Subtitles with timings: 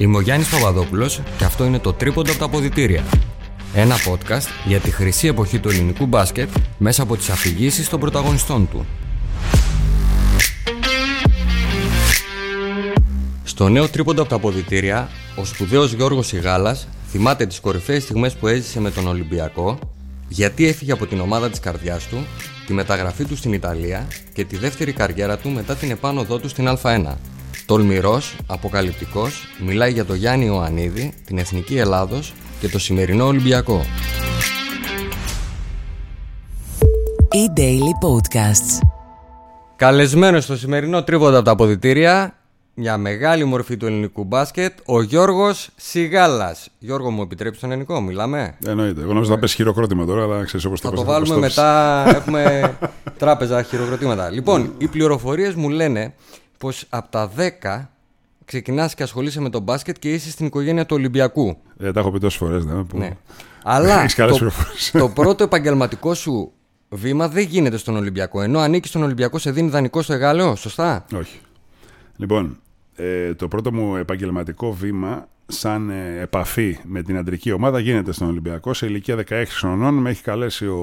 [0.00, 3.04] Είμαι ο Γιάννης Παπαδόπουλος και αυτό είναι το Τρίποντο από τα Ποδητήρια.
[3.74, 6.48] Ένα podcast για τη χρυσή εποχή του ελληνικού μπάσκετ
[6.78, 8.86] μέσα από τις αφηγήσεις των πρωταγωνιστών του.
[13.44, 18.46] Στο νέο Τρίποντο από τα Ποδητήρια, ο σπουδαίος Γιώργος Σιγάλας θυμάται τις κορυφαίες στιγμές που
[18.46, 19.78] έζησε με τον Ολυμπιακό,
[20.28, 22.26] γιατί έφυγε από την ομάδα της καρδιάς του,
[22.66, 26.68] τη μεταγραφή του στην Ιταλία και τη δεύτερη καριέρα του μετά την επάνωδό του στην
[26.82, 27.14] Α1.
[27.70, 33.84] Τολμηρός, αποκαλυπτικός, μιλάει για το Γιάννη Ιωαννίδη, την Εθνική Ελλάδος και το σημερινό Ολυμπιακό.
[37.30, 38.86] E-Daily Podcasts.
[39.76, 42.34] Καλεσμένος στο σημερινό τρίποντα από τα αποδητήρια,
[42.74, 46.68] μια μεγάλη μορφή του ελληνικού μπάσκετ, ο Γιώργος Σιγάλας.
[46.78, 49.00] Γιώργο μου, επιτρέψεις τον ελληνικό, μιλάμε; Εννοείται.
[49.00, 51.40] Εγώ νόμιζα να πες χειροκρότημα τώρα, αλλά ξέρεις όπως το Θα το πες, βάλουμε το
[51.40, 52.74] μετά, έχουμε
[53.18, 54.30] τράπεζα χειροκροτήματα.
[54.30, 56.14] Λοιπόν, οι πληροφορίες μου λένε
[56.60, 57.30] πως από τα
[57.62, 57.86] 10
[58.44, 61.56] ξεκινάς και ασχολείσαι με το μπάσκετ και είσαι στην οικογένεια του Ολυμπιακού.
[61.78, 62.64] Ε, τα έχω πει τόσες φορές.
[62.64, 62.98] Ναι, που...
[62.98, 63.16] Ναι.
[63.62, 64.90] Αλλά Έχεις καλές το, πληροφορίες.
[64.90, 66.52] το πρώτο επαγγελματικό σου
[66.88, 68.42] βήμα δεν γίνεται στον Ολυμπιακό.
[68.42, 71.40] Ενώ ανήκει στον Ολυμπιακό, σε δίνει δανεικό στο Εγάλεο, σωστά; Όχι.
[72.16, 72.58] Λοιπόν,
[72.94, 78.28] ε, το πρώτο μου επαγγελματικό βήμα σαν ε, επαφή με την αντρική ομάδα γίνεται στον
[78.28, 78.74] Ολυμπιακό.
[78.74, 80.78] Σε ηλικία 16 χρονών με έχει καλέσει ο,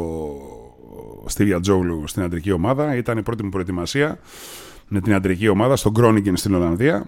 [1.24, 2.96] ο Στίβια Τζόγλου στην αντρική ομάδα.
[2.96, 4.20] Ήταν η πρώτη μου προετοιμασία
[4.88, 7.06] με την αντρική ομάδα στο Γκρόνιγκεν στην Ολλανδία.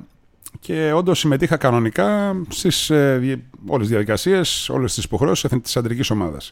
[0.59, 6.51] Και όντως συμμετείχα κανονικά στις ε, όλες τις διαδικασίες, όλες τις υποχρεώσεις της αντρικής ομάδας.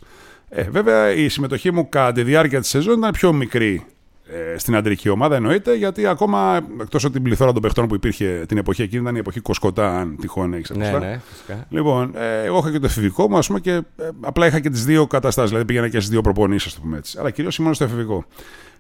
[0.49, 3.85] Ε, βέβαια, η συμμετοχή μου κατά τη διάρκεια της σεζόν ήταν πιο μικρή
[4.29, 8.43] ε, στην αντρική ομάδα, εννοείται, γιατί ακόμα εκτός από την πληθώρα των παιχτών που υπήρχε
[8.47, 11.65] την εποχή εκείνη, ήταν η εποχή Κοσκοτά, αν τυχόν έχεις Ναι, ναι, φυσικά.
[11.69, 13.83] Λοιπόν, ε, εγώ είχα και το εφηβικό μου, ας πούμε, και ε,
[14.21, 15.49] απλά είχα και τις δύο καταστάσεις.
[15.49, 17.17] Δηλαδή πήγαινα και στις δύο προπονήσεις, ας το πούμε έτσι.
[17.19, 18.25] Αλλά κυρίως ήμουν στο εφηβικό.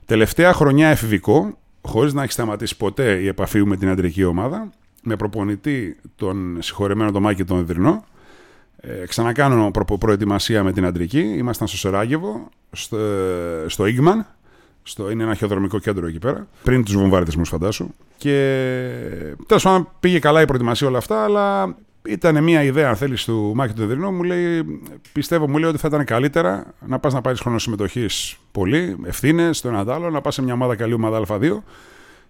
[0.05, 1.57] Τελευταία χρονιά εφηβικό,
[1.87, 4.69] χωρίς να έχει σταματήσει ποτέ η επαφή μου με την αντρική ομάδα,
[5.03, 8.05] με προπονητή τον συγχωρεμένο τον Μάκη τον Δρυνό.
[8.79, 11.19] Ε, ξανακάνω προ, προετοιμασία με την αντρική.
[11.19, 12.97] Ήμασταν στο Σεράγεβο, στο,
[13.67, 14.25] στο Ίγμαν.
[14.83, 16.47] Στο, είναι ένα χειοδρομικό κέντρο εκεί πέρα.
[16.63, 17.89] Πριν τους βομβαρδισμού, φαντάσου.
[18.17, 18.33] Και
[19.45, 21.75] τέλος πάντων πήγε καλά η προετοιμασία όλα αυτά, αλλά
[22.07, 24.11] ήταν μια ιδέα, αν θέλεις, του Μάκη του Δεδρινού.
[24.11, 24.63] Μου λέει,
[25.11, 28.05] πιστεύω, μου λέει ότι θα ήταν καλύτερα να πας να πάρεις χρόνο συμμετοχή
[28.51, 31.57] πολύ, ευθύνες, το ένα το άλλο, να πας σε μια ομάδα καλή ομάδα Α2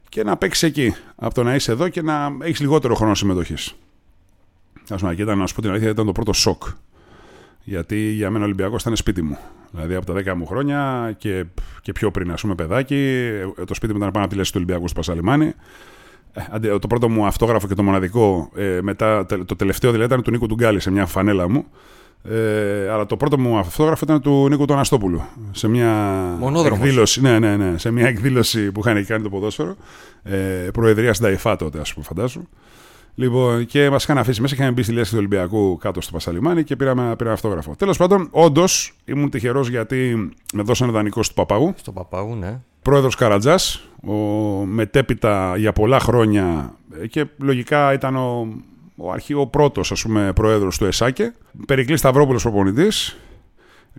[0.10, 0.96] και να παίξεις εκεί.
[1.16, 3.54] Από το να είσαι εδώ και να έχεις λιγότερο χρόνο συμμετοχή.
[4.90, 6.64] Α πούμε, και ήταν, να σου πω την αλήθεια, ήταν το πρώτο σοκ.
[7.64, 9.38] Γιατί για μένα ο Ολυμπιακός ήταν σπίτι μου.
[9.72, 11.46] Δηλαδή από τα 10 μου χρόνια και,
[11.82, 12.96] και πιο πριν, ας πούμε, παιδάκι,
[13.58, 15.54] ε, το σπίτι μου ήταν πάνω από τη λέσχη του Ολυμπιακού στο Πασαλιμάνι.
[16.34, 20.14] Ε, αντε- Το πρώτο μου αυτόγραφο και το μοναδικό, ε, μετά, τε- το τελευταίο δηλαδή
[20.14, 21.66] ήταν του Νίκου Τουγκάλη σε μια φανέλα μου.
[22.24, 25.22] Ε, αλλά το πρώτο μου αυτόγραφο ήταν του Νίκου του Αναστόπουλου.
[25.52, 25.92] Σε μια
[26.40, 26.80] Μονόδρομος.
[26.80, 29.76] εκδήλωση, ναι, ναι, ναι, σε μια εκδήλωση που είχαν κάνει το ποδόσφαιρο.
[30.24, 30.36] Ε,
[30.74, 32.42] προεδρίας στην ΤΑΙΦΑ τότε, ας πούμε, φαντάσου.
[33.16, 36.64] Λοιπόν, και μας είχαν αφήσει μέσα, είχαν μπει στη λέσχη του Ολυμπιακού κάτω στο Πασαλιμάνι
[36.64, 37.76] και πήραμε, πήραμε αυτόγραφο.
[37.78, 41.74] Τέλος πάντων, όντως ήμουν τυχερός γιατί με δώσανε δανεικό του Παπάγου.
[41.78, 42.60] Στο Παπάγου, ναι.
[42.88, 44.14] Πρόεδρος Καρατζάς, ο
[44.66, 48.48] μετέπειτα για πολλά χρόνια ε, και λογικά ήταν ο,
[48.96, 50.06] ο αρχαίο πρώτος
[50.36, 51.34] πρόεδρος του ΕΣΑΚΕ.
[51.68, 53.18] Περικλής Σταυρόπουλος προπονητής.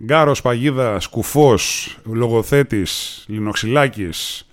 [0.03, 4.47] Γκάρος Παγίδας, Κουφός, Λογοθέτης, Λινοξυλάκης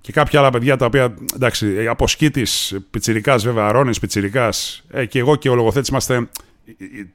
[0.00, 1.14] και κάποια άλλα παιδιά τα οποία.
[1.34, 2.46] Εντάξει, Αποσκήτη,
[2.90, 4.48] Πιτσυρικά βέβαια, Αρώνης Πιτσυρικά
[4.90, 6.28] ε, και εγώ και ο Λογοθέτης είμαστε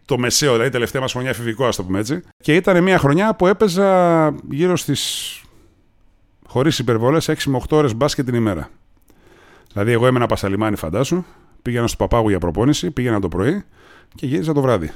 [0.05, 2.21] το μεσαίο, δηλαδή τελευταία μας χρονιά εφηβικό, ας το πούμε έτσι.
[2.43, 5.33] Και ήταν μια χρονιά που έπαιζα γύρω στις
[6.49, 8.69] χωρίς υπερβολές 6 με 8 ώρες μπάσκετ την ημέρα.
[9.73, 11.23] Δηλαδή, εγώ έμενα Πασαλιμάνι, φαντάσου,
[11.61, 13.63] πήγαινα στο Παπάγου για προπόνηση, πήγαινα το πρωί
[14.15, 14.91] και γύριζα το βράδυ.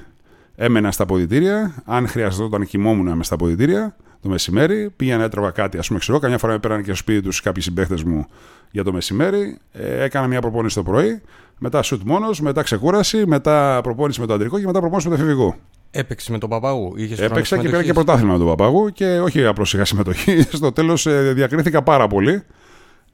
[0.55, 5.87] Έμενα στα ποδητήρια, αν χρειαζόταν κοιμόμουν μες στα ποδητήρια το μεσημέρι, πήγαινα έτρωγα κάτι, ας
[5.87, 8.27] πούμε, ξέρω, καμιά φορά με πέραν και στο σπίτι τους κάποιοι συμπαίχτες μου
[8.71, 11.21] για το μεσημέρι, ε, έκανα μια προπόνηση το πρωί,
[11.57, 15.21] μετά σουτ μόνος, μετά ξεκούραση, μετά προπόνηση με το αντρικό και μετά προπόνηση με το
[15.21, 15.55] εφηβικό.
[15.95, 16.93] Έπαιξε με τον Παπάγου.
[16.95, 19.85] Είχες χρόνο Έπαιξα και πήρα και συμμετοχής; πρωτάθλημα με τον Παπάγου και όχι απλώς είχα
[19.85, 20.41] συμμετοχή.
[20.57, 22.43] Στο τέλος διακρίθηκα πάρα πολύ.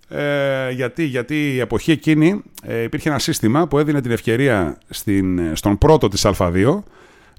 [0.10, 5.56] Ε, γιατί, γιατί η εποχή εκείνη ε, υπήρχε ένα σύστημα που έδινε την ευκαιρία στην,
[5.56, 6.80] στον πρώτο της Α2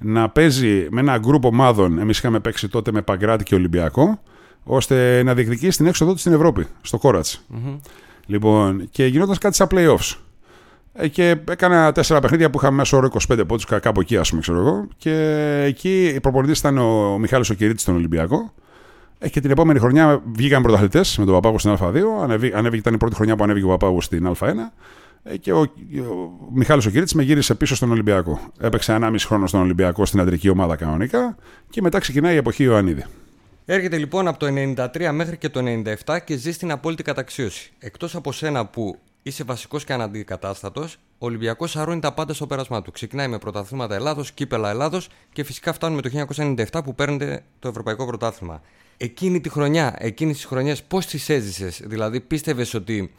[0.00, 4.20] να παίζει με ένα γκρουπ ομάδων, εμείς είχαμε παίξει τότε με Παγκράτη και Ολυμπιακό,
[4.64, 7.46] ώστε να διεκδικήσει την έξοδό του στην Ευρώπη, στο κορατς
[8.26, 10.16] Λοιπόν, και γινόταν κάτι σαν playoffs.
[11.02, 14.40] Ε, και έκανα τέσσερα παιχνίδια που είχαμε μέσω όρο 25 πόντους, κάπου εκεί, ας πούμε,
[14.40, 14.88] ξέρω εγώ.
[14.96, 15.12] Και
[15.66, 18.52] εκεί η προπονητής ήταν ο Μιχάλης ο Κυρίτη στον Ολυμπιακό.
[19.18, 21.96] Ε, και την επόμενη χρονιά βγήκαν πρωταθλητές με τον Παπάγου στην Α2.
[22.22, 24.52] Ανεβή, ανέβηκε, ήταν η πρώτη χρονιά που ανέβηκε ο Παπάγου στην Α1.
[25.22, 25.68] Ε, και ο, ο
[26.52, 28.40] Μιχάλης ο Κυρίτη με γύρισε πίσω στον Ολυμπιακό.
[28.60, 31.36] Έπαιξε 1,5 χρόνο στον Ολυμπιακό στην αντρική ομάδα κανονικά.
[31.70, 33.04] Και μετά ξεκινάει η εποχή Ιωαννίδη.
[33.64, 34.46] Έρχεται λοιπόν από το
[34.96, 35.60] 93 μέχρι και το
[36.06, 37.72] 97 και ζει στην απόλυτη καταξίωση.
[37.78, 40.96] Εκτός από σένα που Είσαι βασικός και αναντικατάστατος.
[41.18, 42.90] Ο Ολυμπιακός αρώνει τα πάντα στο πέρασμά του.
[42.90, 48.06] Ξεκινάει με πρωταθλήματα Ελλάδος, κύπελα Ελλάδος και φυσικά φτάνουμε το 1997 που παίρνετε το Ευρωπαϊκό
[48.06, 48.62] Πρωτάθλημα.
[48.96, 53.12] Εκείνη τη χρονιά, εκείνε τι χρονιέ, πώς τις έζησες, δηλαδή πίστευες ότι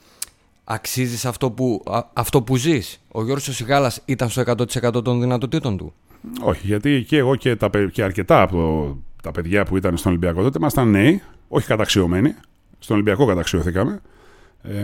[0.63, 1.83] αξίζεις αυτό που,
[2.13, 5.93] αυτό που ζεις; Ο Γιώργος Σιγάλας ήταν στο 100% των δυνατοτήτων του.
[6.41, 10.41] Όχι, γιατί και εγώ και, τα, και αρκετά από τα παιδιά που ήταν στον Ολυμπιακό
[10.41, 12.35] τότε ήμασταν νέοι, όχι καταξιωμένοι.
[12.79, 13.97] Στον Ολυμπιακό καταξιωθήκαμε ε,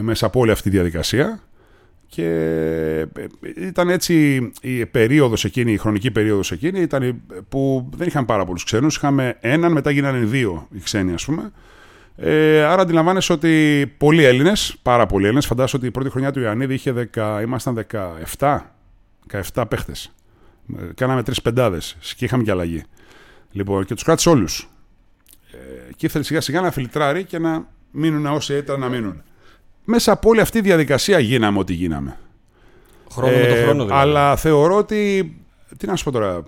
[0.02, 1.42] μέσα από όλη αυτή τη διαδικασία.
[2.08, 2.26] Και
[3.16, 8.46] ε, ήταν έτσι η περίοδος εκείνη, η χρονική περίοδος εκείνη ήταν που δεν είχαν πάρα
[8.46, 8.96] πολλούς ξένους.
[8.96, 11.52] Είχαμε έναν, μετά γίνανε δύο οι ξένοι ας πούμε.
[12.16, 16.40] Ε, άρα αντιλαμβάνεσαι ότι πολλοί Έλληνες, πάρα πολλοί Έλληνες, φαντάζομαι ότι η πρώτη χρονιά του
[16.40, 17.86] Ιωαννίδη είχε 10, ήμασταν
[18.38, 18.58] 17,
[19.54, 20.14] 17 παίχτες.
[20.78, 22.84] Ε, κάναμε τρεις πεντάδες και είχαμε και αλλαγή.
[23.52, 24.70] Λοιπόν, και τους κράτησε όλους.
[25.52, 29.24] Ε, και ήθελε σιγά σιγά να φιλτράρει και να μείνουν όσοι ήταν να μείνουν
[29.89, 32.18] μέσα από όλη αυτή τη διαδικασία γίναμε ό,τι γίναμε.
[33.12, 34.01] Χρόνο ε, με το ε, χρόνο δηλαδή.
[34.01, 35.31] Αλλά θεωρώ ότι.
[35.78, 36.44] Τι να σου πω τώρα.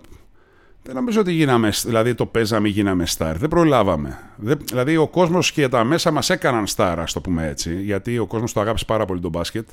[0.83, 3.37] Δεν νομίζω ότι γίναμε, δηλαδή το παίζαμε ή γίναμε στάρ.
[3.37, 4.19] Δεν προλάβαμε.
[4.35, 7.81] Δεν, δηλαδή ο κόσμος και τα μέσα μας έκαναν στάρ, ας το πούμε έτσι.
[7.81, 9.67] Γιατί ο κόσμος το αγάπησε πάρα πολύ τον μπάσκετ.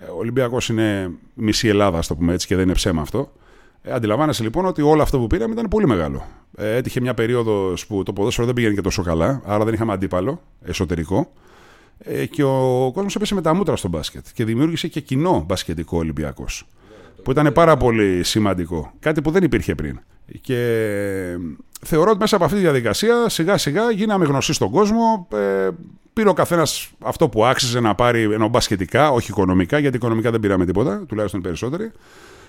[0.00, 3.32] Ε, ο Ολυμπιακός είναι μισή Ελλάδα, ας το πούμε έτσι, και δεν είναι ψέμα αυτό.
[3.82, 6.26] Ε, αντιλαμβάνεσαι λοιπόν ότι όλο αυτό που πήραμε ήταν πολύ μεγάλο.
[6.56, 9.92] Ε, έτυχε μια περίοδος που το ποδόσφαιρο δεν πήγαινε και τόσο καλά, άρα δεν είχαμε
[9.92, 11.32] αντίπαλο εσωτερικό.
[12.04, 15.98] Ε, και ο κόσμος έπεσε με τα μούτρα στο μπάσκετ και δημιούργησε και κοινό μπασκετικό
[15.98, 16.66] Ολυμπιακός.
[17.22, 18.92] Που ήταν πάρα πολύ σημαντικό.
[18.98, 20.00] Κάτι που δεν υπήρχε πριν.
[20.40, 20.56] Και
[21.82, 25.28] θεωρώ ότι μέσα από αυτή τη διαδικασία σιγά σιγά γίναμε γνωστοί στον κόσμο.
[25.32, 25.68] Ε,
[26.12, 30.40] πήρε ο καθένας αυτό που άξιζε να πάρει ενώ μπασκετικά, όχι οικονομικά, γιατί οικονομικά δεν
[30.40, 31.90] πήραμε τίποτα, τουλάχιστον περισσότεροι.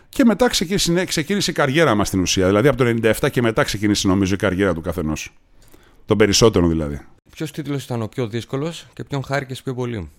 [0.09, 2.47] Και μετά ξεκίνησε, ξεκίνησε η καριέρα μας στην ουσία.
[2.47, 5.33] Δηλαδή από το 97 και μετά ξεκίνησε νομίζω η καριέρα του καθενός.
[6.05, 7.01] Τον περισσότερο δηλαδή.
[7.31, 10.09] Ποιος τίτλος ήταν ο πιο δύσκολος και ποιον χάρηκες πιο πολύ;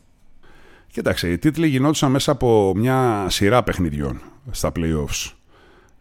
[0.93, 4.21] Κοίταξε, οι τίτλοι γινόντουσαν μέσα από μια σειρά παιχνιδιών
[4.51, 5.33] στα playoffs.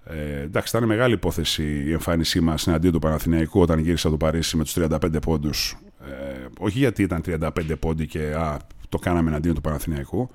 [0.04, 4.58] Ε, εντάξει, ήταν μεγάλη υπόθεση η εμφάνισή μας εναντίον του Παναθηναϊκού όταν γύρισα το Παρίσι
[4.58, 5.78] με τους 35 πόντους.
[6.00, 7.50] Ε, όχι γιατί ήταν 35
[7.80, 8.58] πόντοι και α,
[8.90, 10.30] το κάναμε εναντίον του Παναθηναϊκού.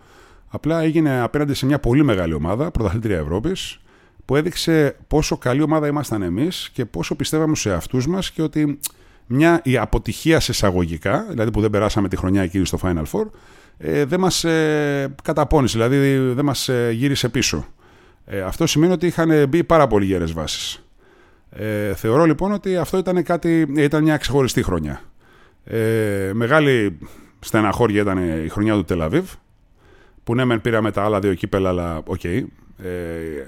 [0.48, 3.80] Απλά έγινε απέναντι σε μια πολύ μεγάλη ομάδα, πρωταθλήτρια Ευρώπης,
[4.24, 8.78] που έδειξε πόσο καλή ομάδα ήμασταν εμείς και πόσο πιστεύαμε σε αυτού μας και ότι
[9.26, 13.24] μια η αποτυχία σε εισαγωγικά, δηλαδή που δεν περάσαμε τη χρονιά εκείνη στο Final Four,
[13.78, 17.66] ε, δεν μας ε, καταπώνησε, δηλαδή δεν μας ε, γύρισε πίσω.
[18.24, 20.86] Ε, αυτό σημαίνει ότι είχαν μπει πάρα πολύ γερές βάσεις.
[21.50, 25.00] Ε, θεωρώ λοιπόν ότι αυτό ήταν, κάτι, ήταν μια ξεχωριστή χρονιά.
[25.64, 26.98] Ε, μεγάλη
[27.38, 29.32] στεναχώρια ήταν η χρονιά του Τελαβίβ,
[30.24, 32.44] που ναι μεν πήραμε τα άλλα δύο κύπελα, αλλά OK, okay,
[32.82, 32.88] ε,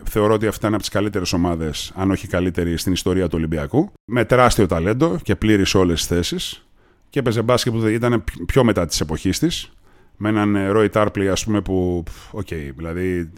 [0.04, 3.92] θεωρώ ότι αυτή ήταν από τις καλύτερες ομάδες, αν όχι καλύτερη, στην ιστορία του Ολυμπιακού.
[4.04, 6.66] Με τεράστιο ταλέντο και πλήρης σε όλες τις θέσεις.
[7.10, 9.72] Και έπαιζε μπάσκετ που ήταν πιο μετά της εποχής της.
[10.20, 12.04] Με έναν Ρόι Τάρπλι, ας πούμε, που.
[12.30, 13.30] OK, okay, δηλαδή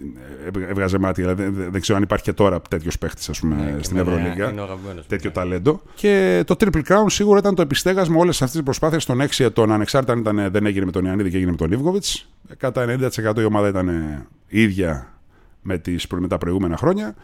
[0.68, 1.20] έβγαζε μάτι.
[1.20, 4.54] Δηλαδή, δεν ξέρω αν υπάρχει και τώρα τέτοιος παίχτης, ας πούμε, ναι, στην Ευρωλίγκα.
[5.06, 5.82] Τέτοιο ταλέντο.
[5.94, 9.72] Και το Triple Crown σίγουρα ήταν το επιστέγασμα όλες αυτές τις προσπάθειες των 6 ετών.
[9.72, 12.28] Ανεξάρτητα αν ήταν, δεν έγινε με τον Ιωαννίδη και έγινε με τον Ίβκοβιτς.
[12.56, 13.90] Κατά 90% η ομάδα ήταν
[14.46, 15.19] ίδια
[15.62, 17.14] με, τις, με τα προηγούμενα χρόνια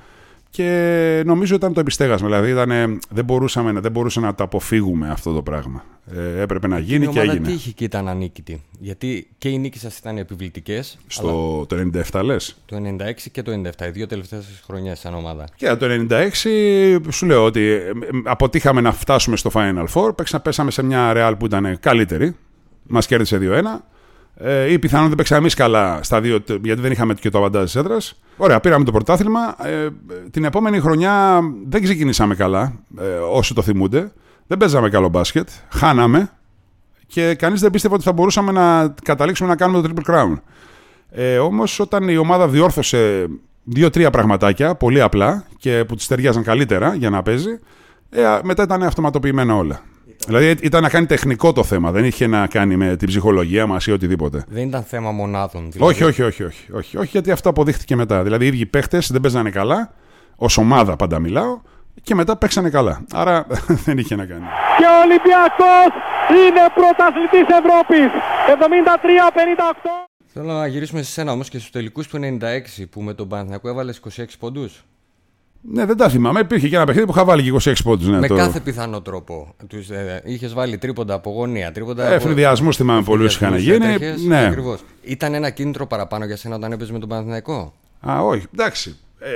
[0.56, 2.28] και νομίζω ήταν το επιστέγασμα.
[2.28, 5.84] Δηλαδή ήταν, δεν, μπορούσαμε, δεν μπορούσαμε να το αποφύγουμε αυτό το πράγμα.
[6.16, 7.46] Ε, έπρεπε να γίνει και έγινε.
[7.46, 8.62] Τι είχε και ήταν ανίκητη.
[8.78, 10.98] Γιατί και οι νίκες σας ήταν επιβλητικές.
[11.06, 11.90] Στο αλλά...
[11.90, 12.56] το 97 λες.
[12.66, 15.44] Το 96 και το 97, οι δύο τελευταίες χρονιές σαν ομάδα.
[15.56, 16.30] Και το 96
[17.10, 17.90] σου λέω ότι ε,
[18.24, 20.10] αποτύχαμε να φτάσουμε στο Final Four.
[20.42, 22.36] Πέσαμε σε μια Real που ήταν καλύτερη.
[22.82, 23.62] Μας κέρδισε 2-1
[24.36, 27.64] ε, ή πιθανόν δεν παίξαμε εμείς καλά στα δύο, γιατί δεν είχαμε και το αβαντάζ
[27.64, 28.20] της έδρας.
[28.36, 29.66] Ωραία, πήραμε το πρωτάθλημα.
[29.66, 29.88] Ε,
[30.30, 34.12] την επόμενη χρονιά δεν ξεκινήσαμε καλά, ε, όσοι το θυμούνται.
[34.46, 35.48] Δεν παίζαμε καλό μπάσκετ.
[35.72, 36.30] Χάναμε
[37.06, 40.40] και κανείς δεν πίστευε ότι θα μπορούσαμε να καταλήξουμε να κάνουμε το Triple Crown.
[41.10, 43.26] Ε, Όμως, όταν η ομάδα διόρθωσε
[43.64, 47.58] δύο-τρία πραγματάκια, πολύ απλά και που τη ταιριάζαν καλύτερα για να παίζει,
[48.10, 49.80] ε, μετά ήταν αυτοματοποιημένα όλα.
[50.26, 53.86] Δηλαδή ήταν να κάνει τεχνικό το θέμα, δεν είχε να κάνει με την ψυχολογία μας
[53.86, 54.44] ή οτιδήποτε.
[54.48, 55.70] Δεν ήταν θέμα μονάδων.
[55.70, 55.92] Δηλαδή.
[55.92, 58.22] Όχι, όχι, όχι, όχι, όχι, όχι, γιατί αυτό αποδείχτηκε μετά.
[58.22, 59.92] Δηλαδή οι ίδιοι παίχτες δεν παίζανε καλά,
[60.36, 61.60] ως ομάδα πάντα μιλάω,
[62.02, 63.04] και μετά παίξανε καλά.
[63.12, 63.46] Άρα
[63.84, 64.44] δεν είχε να κάνει.
[64.78, 65.90] Και ο Ολυμπιακός
[66.30, 68.10] είναι πρωταθλητής Ευρώπης.
[70.06, 70.06] 73-58.
[70.26, 72.18] Θέλω να γυρίσουμε σε σένα όμως και στους τελικούς του
[72.80, 74.84] 96 που με τον Παναθηναϊκό έβαλες 26 πόντους.
[75.68, 76.40] Ναι, δεν τα θυμάμαι.
[76.40, 78.08] Υπήρχε και ένα παιχνίδι που είχα βάλει και 26 πόντους.
[78.08, 78.34] Ναι, με το...
[78.34, 79.54] κάθε πιθανό τρόπο.
[79.66, 81.72] Τους, ε, είχες βάλει τρίποντα από γωνία.
[81.72, 83.86] Τρίποντα ε, Φρυδιασμού θυμάμαι πολλούς είχαν γίνει.
[84.26, 84.46] Ναι.
[84.46, 84.80] Ακριβώς.
[85.02, 87.72] Ήταν ένα κίνητρο παραπάνω για σένα όταν έπαιζε με τον Παναθηναϊκό;
[88.08, 88.46] Α, όχι.
[88.54, 88.96] Εντάξει.
[89.18, 89.28] Ε,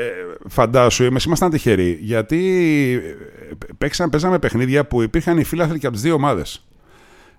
[0.49, 1.99] φαντάσου, εμείς ήμασταν τυχεροί.
[2.01, 2.39] Γιατί
[3.51, 6.65] ε, παίξαν, παίζαμε παιχνίδια που υπήρχαν οι φίλαθλοι και από τις δύο ομάδες.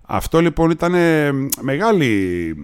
[0.01, 0.93] Αυτό λοιπόν ήταν
[1.61, 2.55] μεγάλη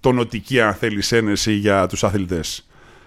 [0.00, 2.66] τονοτική, αν θέλεις, ένεση για τους αθλητές.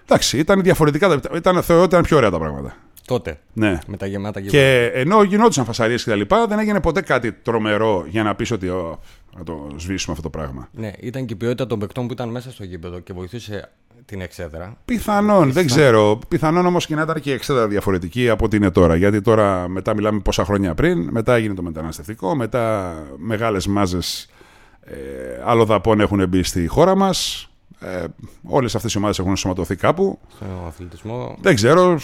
[0.09, 1.19] Εντάξει, ήταν διαφορετικά.
[1.35, 2.75] Ήταν, θεωρώ ότι ήταν πιο ωραία τα πράγματα.
[3.05, 3.39] Τότε.
[3.53, 3.79] Ναι.
[3.87, 4.57] Με τα γεμάτα γεμάτα.
[4.57, 8.51] Και ενώ γινόντουσαν φασαρίες και τα λοιπά, δεν έγινε ποτέ κάτι τρομερό για να πεις
[8.51, 8.99] ότι «Ω,
[9.37, 10.69] να το σβήσουμε αυτό το πράγμα.
[10.71, 13.69] Ναι, ήταν και η ποιότητα των παικτών που ήταν μέσα στο γήπεδο και βοηθούσε
[14.05, 14.77] την εξέδρα.
[14.85, 16.19] Πιθανόν, δεν ξέρω.
[16.27, 18.95] Πιθανόν όμως και να ήταν και η εξέδρα διαφορετική από ό,τι είναι τώρα.
[18.95, 24.29] Γιατί τώρα μετά μιλάμε πόσα χρόνια πριν, μετά έγινε το μεταναστευτικό, μετά μεγάλες μάζες
[24.81, 24.95] ε,
[25.45, 27.49] αλλοδαπών έχουν μπει στη χώρα μας.
[27.81, 28.03] Ε,
[28.43, 30.19] Όλες αυτές οι ομάδες έχουν σωματωθεί κάπου.
[30.35, 31.37] Στον αθλητισμό.
[31.41, 31.99] Δεν ξέρω.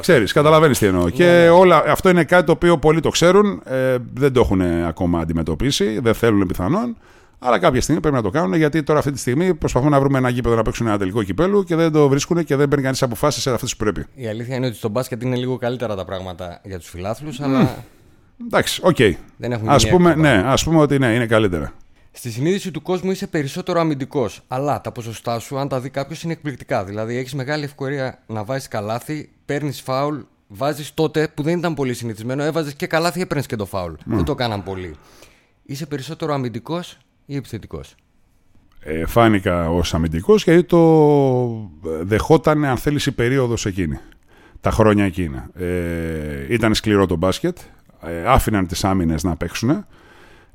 [0.00, 1.08] Ξέρεις, καταλαβαίνεις τι εννοώ.
[1.08, 3.62] Και όλα, αυτό είναι κάτι το οποίο πολλοί το ξέρουν.
[3.64, 5.98] Ε, δεν το έχουν ακόμα αντιμετωπίσει.
[6.00, 6.96] Δεν θέλουν πιθανόν.
[7.42, 10.18] Αλλά κάποια στιγμή πρέπει να το κάνουν γιατί τώρα αυτή τη στιγμή προσπαθούν να βρούμε
[10.18, 13.02] ένα γήπεδο να παίξουν ένα τελικό κυπέλου και δεν το βρίσκουν και δεν παίρνει κανείς
[13.02, 14.06] αποφάσεις σε αυτές που πρέπει.
[14.14, 17.84] Η αλήθεια είναι ότι στο μπάσκετ είναι λίγο καλύτερα τα πράγματα για τους φιλάθλους, αλλά
[18.46, 18.96] Εντάξει, οκ.
[19.36, 20.36] δεν έχουν Α γίνει πούμε, εύκολα.
[20.36, 21.72] ναι, ας πούμε ότι ναι, είναι καλύτερα.
[22.12, 24.40] Στη συνείδηση του κόσμου είσαι περισσότερο αμυντικός.
[24.48, 26.84] Αλλά τα ποσοστά σου, αν τα δει κάποιος, είναι εκπληκτικά.
[26.84, 31.94] Δηλαδή, έχεις μεγάλη ευκαιρία να βάζεις καλάθι, παίρνεις φάουλ, βάζεις τότε που δεν ήταν πολύ
[31.94, 33.92] συνηθισμένο, έβαζες και καλάθι, έπαιρνες και το φάουλ.
[34.04, 34.94] Δεν το κάναν πολύ.
[35.62, 37.94] Είσαι περισσότερο αμυντικός ή επιθετικός;
[38.80, 41.70] Ε, φάνηκα ως αμυντικός γιατί το
[42.02, 43.98] δεχόταν, αν θέλεις, η περίοδος εκείνη.
[44.60, 45.50] Τα χρόνια εκείνα.
[45.54, 47.58] Ε, ήταν σκληρό το μπάσκετ.
[48.02, 49.86] Ε, άφηναν τις άμυνες να παίξουν.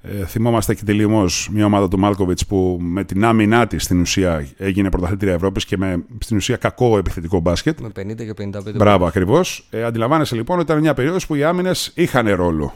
[0.08, 4.48] Ε, θυμόμαστε και τελειώ μια ομάδα του Μάλκοβιτς που με την άμυνά της στην ουσία
[4.58, 7.80] έγινε πρωταθλήτρια Ευρώπης και με στην ουσία κακό επιθετικό μπάσκετ.
[7.80, 8.76] Με 50 και 55.
[8.76, 9.68] Μπράβο, ακριβώς.
[9.70, 12.74] Ε, αντιλαμβάνεσαι λοιπόν ότι ήταν μια περίοδος που οι άμυνες είχαν ρόλο.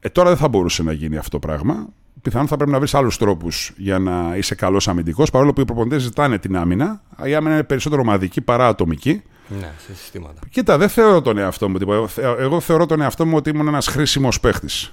[0.00, 1.86] Ε, τώρα δεν θα μπορούσε να γίνει αυτό το πράγμα.
[2.22, 5.64] Πιθανόν θα πρέπει να βρεις άλλους τρόπους για να είσαι καλός αμυντικός, παρόλο που οι
[5.64, 7.02] προπονητές ζητάνε την άμυνα.
[7.24, 9.22] Η άμυνα είναι περισσότερο ομαδική παρά ατομική.
[9.48, 10.40] Ναι, σε συστήματα.
[10.50, 11.96] Κοίτα, δεν θεωρώ τον εαυτό μου τίποτα.
[12.22, 14.92] Εγώ- Εγώ θεωρώ τον εαυτό μου ότι ήμουν ένας χρήσιμος παίχτης.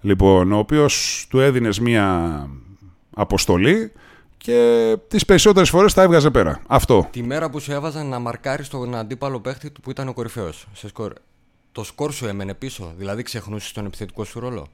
[0.00, 2.48] Λοιπόν, ο οποίος του έδινες μία
[3.14, 3.92] αποστολή
[4.36, 6.60] και τις περισσότερες φορές τα έβγαζε πέρα.
[6.66, 7.08] Αυτό.
[7.10, 10.66] Τη μέρα που σου έβαζαν να μαρκάρεις τον αντίπαλο παίχτη του που ήταν ο κορυφαίος.
[10.72, 11.12] Σκορ.
[11.72, 14.66] Το σκορ σου έμενε πίσω, δηλαδή ξεχνούσες τον επιθετικό σου ρόλο;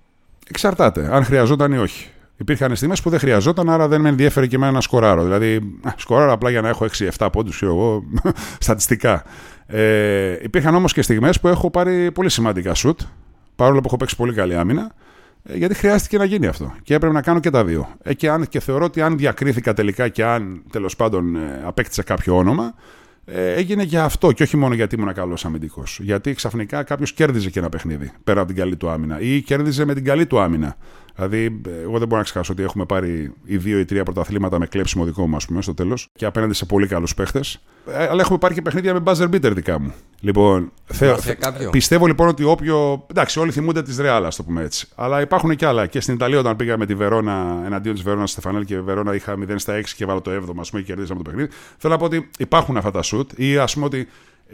[0.49, 2.09] Εξαρτάται, αν χρειαζόταν ή όχι.
[2.37, 5.23] Υπήρχαν στιγμές που δεν χρειαζόταν, άρα δεν με ενδιαφέρει και εμένα να σκοράρω.
[5.23, 6.87] Δηλαδή, α, σκοράρω απλά για να έχω
[7.19, 8.02] 6-7 πόντους, ξέρω εγώ,
[8.59, 9.25] στατιστικά.
[9.66, 13.00] Ε, υπήρχαν όμως και στιγμές που έχω πάρει πολύ σημαντικά σουτ,
[13.57, 14.88] παρόλο που έχω παίξει πολύ καλή άμυνα, ε,
[15.52, 16.74] γιατί χρειάστηκε να γίνει αυτό.
[16.82, 17.88] Και έπρεπε να κάνω και τα δύο.
[18.02, 22.02] Ε, και, αν, και θεωρώ ότι αν διακρίθηκα τελικά και αν τέλος πάντων ε, απέκτησα
[22.02, 22.74] κάποιο όνομα,
[23.24, 25.98] ε, έγινε για αυτό και όχι μόνο γιατί ήμουν καλός αμυντικός.
[26.02, 29.84] Γιατί ξαφνικά κάποιος κέρδιζε και ένα παιχνίδι πέρα από την καλή του άμυνα ή κέρδιζε
[29.84, 30.76] με την καλή του άμυνα.
[31.14, 34.59] Δηλαδή, ε, εγώ δεν μπορώ να ξεχάσω ότι έχουμε πάρει οι δύο ή τρία πρωταθλήματα
[34.59, 37.61] με κλέψιμο δικό μου, ας πούμε, στο τέλος και απέναντι σε πολύ καλούς παίχτες.
[37.87, 39.94] Ε, αλλά έχουμε πάρει και παιχνίδια με buzzer beater δικά μου.
[40.21, 43.06] Λοιπόν, θε, Θυμάσαι κάποιο; πιστεύω λοιπόν ότι όποιο.
[43.11, 44.88] Εντάξει, όλοι θυμούνται τη Ρεάλ, ας το πούμε έτσι.
[44.94, 45.87] Αλλά υπάρχουν και άλλα.
[45.87, 49.35] Και στην Ιταλία, όταν πήγαμε τη Βερόνα εναντίον της Βερόνας Στεφανέλ και η Βερόνα είχα
[49.49, 51.50] 0 στα 6 και βάλω το 7ο, ας πούμε, και κερδίσαμε το παιχνίδι.
[51.78, 54.06] Θέλω να πω ότι υπάρχουν αυτά τα σουτ ή ας πούμε ότι ε,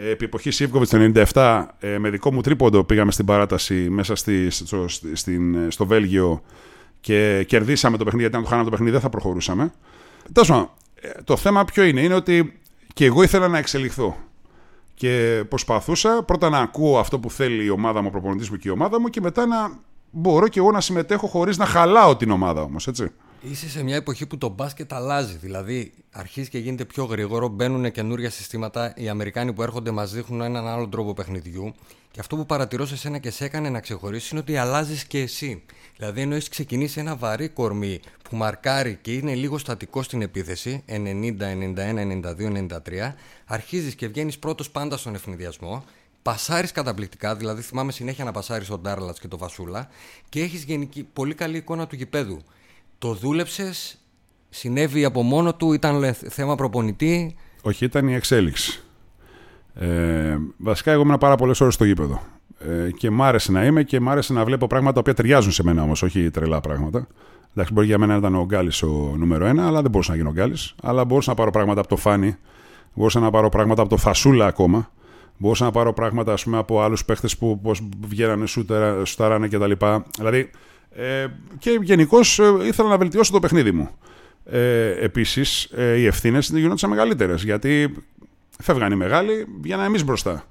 [0.09, 4.51] επί εποχή Σίβκοβιτς το 97 ε, με δικό μου τρίποντο πήγαμε στην παράταση μέσα στη,
[4.51, 6.43] στο, στην, στο Βέλγιο
[7.01, 8.23] και κερδίσαμε το παιχνίδι.
[8.23, 9.73] Γιατί αν το χάναμε το παιχνίδι δεν θα προχωρούσαμε.
[10.33, 12.61] Τέλος πάντων, ε, το θέμα ποιο είναι, είναι ότι
[12.95, 14.17] και εγώ ήθελα να εξελιχθώ.
[14.95, 18.69] Και προσπαθούσα πρώτα να ακούω αυτό που θέλει η ομάδα μου, ο προπονητής μου και
[18.69, 19.79] η ομάδα μου, και μετά να
[20.11, 23.13] μπορώ και εγώ να συμμετέχω χωρίς να χαλάω την ομάδα όμως, έτσι.
[23.43, 25.37] Είσαι σε μια εποχή που το μπάσκετ αλλάζει.
[25.37, 28.93] Δηλαδή, αρχίζει και γίνεται πιο γρήγορο, μπαίνουν καινούργια συστήματα.
[28.97, 31.75] Οι Αμερικάνοι που έρχονται μας δείχνουν έναν άλλον τρόπο παιχνιδιού.
[32.11, 35.21] Και αυτό που παρατηρώ σε σένα και σε έκανε να ξεχωρίσει είναι ότι αλλάζεις και
[35.21, 35.63] εσύ.
[35.97, 40.83] Δηλαδή, ενώ έχεις ξεκινήσει ένα βαρύ κορμί που μαρκάρει και είναι λίγο στατικό στην επίθεση,
[40.87, 43.15] 90, 91, 92, 93,
[43.47, 45.85] αρχίζεις και βγαίνεις πρώτος πάντα στον ευνηδιασμό.
[46.23, 49.89] Πασάρεις καταπληκτικά, δηλαδή θυμάμαι συνέχεια να πασάρεις τον Ντάρλατς και τον Βασούλα
[50.29, 52.43] και έχεις γενική πολύ καλή εικόνα του γηπέδου.
[53.01, 53.99] Το δούλεψες,
[54.49, 57.37] συνέβη από μόνο του, ήταν λε, θέμα προπονητή.
[57.63, 58.83] Όχι, ήταν η εξέλιξη.
[59.75, 62.23] Ε, βασικά, εγώ ήμουν πάρα πολλές ώρες στο γήπεδο.
[62.59, 65.53] Ε, και μ' άρεσε να είμαι και μ' άρεσε να βλέπω πράγματα τα οποία ταιριάζουν
[65.53, 67.07] σε μένα όμως, όχι τρελά πράγματα.
[67.51, 70.17] Εντάξει, μπορεί για μένα να ήταν ο Γκάλης ο νούμερο ένα, αλλά δεν μπορούσα να
[70.17, 70.75] γίνω Γκάλης.
[70.83, 72.37] Αλλά μπορούσα να πάρω πράγματα από το Φάνη,
[72.95, 74.91] μπορούσα να πάρω πράγματα από το Φασούλα ακόμα.
[75.37, 79.73] Μπορούσα να πάρω πράγματα ας πούμε, από άλλους παίχτες που πώς βγαίνανε, σούτερα, σουταράνε κτλ.
[80.17, 80.51] Δηλαδή,
[80.91, 81.27] ε,
[81.59, 83.91] και γενικώς ε, ήθελα να βελτιώσω το παιχνίδι μου.
[84.45, 87.43] Ε, Επίσης, ε, οι ευθύνες γινόντουσαν μεγαλύτερες.
[87.43, 87.95] Γιατί
[88.63, 90.45] φεύγαν οι μεγάλοι, βγαίνανε εμείς μπροστά.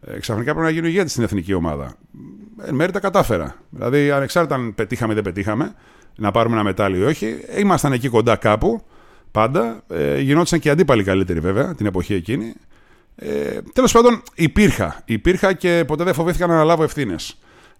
[0.00, 1.94] Ε, ξαφνικά πρέπει να γίνω ηγέτης στην εθνική ομάδα.
[2.66, 3.56] Εν μέρει τα κατάφερα.
[3.70, 5.74] Δηλαδή, ανεξάρτητα αν πετύχαμε ή δεν πετύχαμε,
[6.16, 8.82] να πάρουμε ένα μετάλλιο ή όχι, ε, ήμασταν εκεί κοντά κάπου
[9.30, 9.82] πάντα.
[9.88, 12.54] Ε, γινόντουσαν και οι αντίπαλοι καλύτεροι βέβαια την εποχή εκείνη.
[13.16, 15.02] Ε, Τέλος πάντων, υπήρχα.
[15.04, 17.38] Υπήρχα και ποτέ δεν φοβήθηκα να αναλάβω ευθύνες.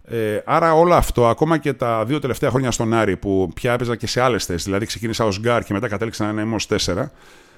[0.09, 3.97] Ε, άρα όλο αυτό, ακόμα και τα δύο τελευταία χρόνια στον Άρη που πια έπαιζα
[3.97, 7.07] και σε άλλες θέσεις, δηλαδή ξεκίνησα ως γκαρντ και μετά κατέληξα να είμαι ως 4,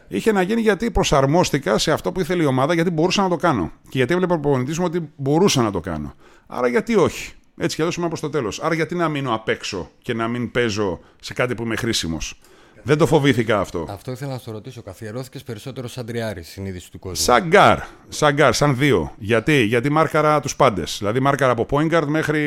[0.08, 3.36] είχε να γίνει γιατί προσαρμόστηκα σε αυτό που ήθελε η ομάδα, γιατί μπορούσα να το
[3.36, 3.72] κάνω.
[3.82, 6.14] Και γιατί έβλεπε ο προπονητής μου ότι μπορούσα να το κάνω.
[6.46, 7.32] Άρα γιατί όχι.
[7.56, 8.60] Έτσι κι αλλιώς είμαι προς το τέλος.
[8.60, 12.40] Άρα γιατί να μείνω απ' έξω και να μην παίζω σε κάτι που είμαι χρήσιμος.
[12.82, 13.87] Δεν το φοβήθηκα αυτό.
[13.90, 14.82] Αυτό ήθελα να σου ρωτήσω.
[14.82, 17.16] Καθιερώθηκες περισσότερο σαν τριάρι συνείδηση του κόσμου.
[17.25, 17.78] Σαν γκαρντ.
[18.08, 19.12] Σαν γκαρντ, σαν δύο.
[19.18, 20.97] Γιατί, Γιατί μάρκαρα τους πάντες.
[20.99, 22.40] Δηλαδή μάρκαρα από point guard μέχρι.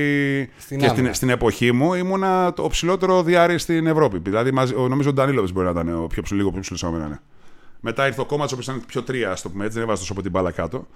[0.58, 1.02] Στην και άμυνα.
[1.04, 4.20] στην, στην εποχή μου ήμουνα το ψηλότερο δυάρι στην Ευρώπη.
[4.20, 6.84] Δηλαδή μαζί- ο- νομίζω ο Ντανίλοβιτς μπορεί να ήταν ο πιο ψηλός, λίγο πιο ψηλός
[6.84, 7.08] από μένα.
[7.08, 7.20] ναι.
[7.80, 10.00] Μετά ήρθε ο Κόμαζετς, ο οποίος ήταν πιο τρία, ας το πούμε έτσι, δεν έβαζε
[10.02, 10.88] τόσο από την μπάλα κάτω.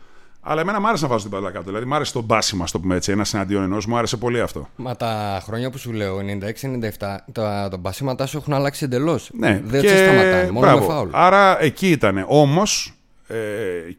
[0.48, 1.66] Αλλά εμένα μου άρεσε να βάζω την μπάλα κάτω.
[1.66, 3.12] Δηλαδή μου άρεσε το μπάσιμα, ας το πούμε έτσι.
[3.12, 4.68] Ένας εναντίον ενός, μου άρεσε πολύ αυτό.
[4.76, 9.30] Μα τα χρόνια που σου λέω, 96-97, τα, τα μπασίματά σου έχουν αλλάξει εντελώς.
[9.34, 10.80] Ναι, Δεν σε σταματάνε, μόνο μπράβο.
[10.88, 11.10] με φάουλ.
[11.12, 12.26] Άρα εκεί ήταν.
[12.28, 12.94] Όμως
[13.28, 13.38] ε,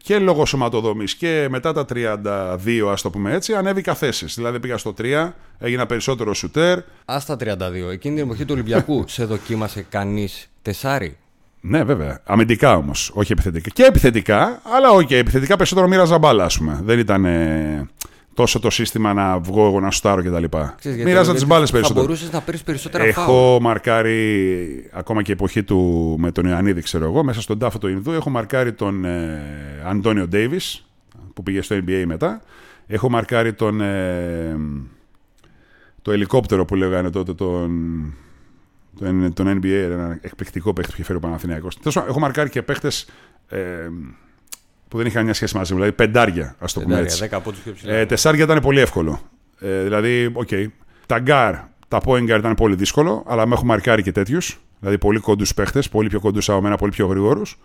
[0.03, 4.27] και λόγω σωματοδομής και μετά τα 32, ας το πούμε έτσι, ανέβηκα θέσει.
[4.27, 6.79] Δηλαδή πήγα στο 3, έγινα περισσότερο σουτέρ.
[7.05, 7.47] Α τα 32.
[7.93, 11.17] Εκείνη την εποχή του Ολυμπιακού, σε δοκίμασε κανείς τεσάρι;
[11.61, 12.21] Ναι, βέβαια.
[12.25, 13.71] Αμυντικά όμως, όχι επιθετικά.
[13.71, 15.15] Και επιθετικά, αλλά όχι.
[15.15, 16.81] επιθετικά περισσότερο μοίραζα μπάλα, ας πούμε.
[16.85, 17.89] Δεν ήταν ε,
[18.35, 20.33] τόσο το σύστημα να βγω εγώ να σουτάρω κτλ.
[20.35, 22.05] Ξέρεις, γιατί- Μοίραζα τις γιατί μπάλες Θα περισσότερο.
[22.07, 23.29] μπορούσες να παίρνεις περισσότερα φάουλ.
[23.29, 27.79] Έχω μαρκάρει ακόμα και η εποχή του με τον Ιωαννίδη, ξέρω εγώ, μέσα στον τάφο
[27.79, 28.13] του Ινδού.
[28.13, 29.43] Έχω μαρκάρει τον ε,
[29.85, 30.87] Αντώνιο Ντέιβις,
[31.35, 32.41] που πήγε στο NBA μετά.
[32.87, 33.81] Έχω μαρκάρει τον.
[33.81, 34.57] Ε,
[36.03, 37.71] το ελικόπτερο που λέγανε τότε, τον,
[38.99, 41.79] τον, τον NBA, ένα εκπληκτικό παίχτη που είχε φέρει ο Παναθηναϊκός.
[41.79, 43.07] Τέλος πάντων, Έχω μαρκάρει και παίχτες
[43.49, 43.59] ε,
[44.89, 47.25] που δεν είχαν μια σχέση μαζί μου, δηλαδή πεντάρια, ας το πούμε έτσι.
[47.25, 47.93] 10 πόντους πιο ψηλά.
[47.93, 49.21] Ε, τεσσάρια ήταν πολύ εύκολο.
[49.61, 50.49] Ε, δηλαδή, οκ.
[51.07, 51.55] Τα γκαρντ,
[51.89, 54.61] τα point guard ήταν πολύ δύσκολο, αλλά με έχω μαρκάρει και τέτοιους.
[54.81, 57.59] Δηλαδή, πολύ κοντούς παίχτες, πολύ πιο κοντούς από μένα, πολύ πιο γρήγορους.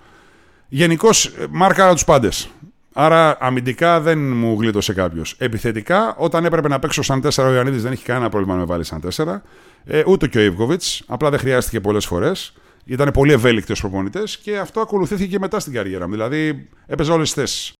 [0.67, 2.49] Γενικώς, μάρκαρα τους πάντες.
[2.93, 5.35] Άρα, αμυντικά δεν μου γλίτωσε κάποιος.
[5.37, 8.65] Επιθετικά, όταν έπρεπε να παίξω σαν 4 ο Ιωαννίδης, δεν είχε κανένα πρόβλημα να με
[8.65, 9.41] βάλει σαν 4.
[9.83, 11.03] Ε, ούτε και ο Ίβκοβιτς.
[11.07, 12.53] Απλά δεν χρειάστηκε πολλές φορές.
[12.85, 16.11] Ήταν πολύ ευέλικτοι ως προπονητές και αυτό ακολουθήθηκε και μετά στην καριέρα μου.
[16.11, 17.73] Δηλαδή, έπαιζα όλες τις θέσεις.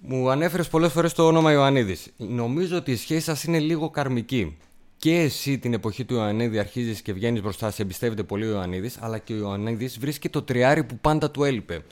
[0.00, 2.12] Μου ανέφερες πολλές φορές το όνομα Ιωαννίδης.
[2.16, 4.56] Νομίζω ότι η σχέση σας είναι λίγο καρμική.
[4.96, 8.98] Και εσύ την εποχή του Ιωαννίδη αρχίζεις και βγαίνεις μπροστά, σε εμπιστεύεται πολύ ο Ιωαννίδης,
[9.00, 11.84] αλλά και ο Ιωαννίδης βρίσκει το τριάρι που πάντα του έλειπε.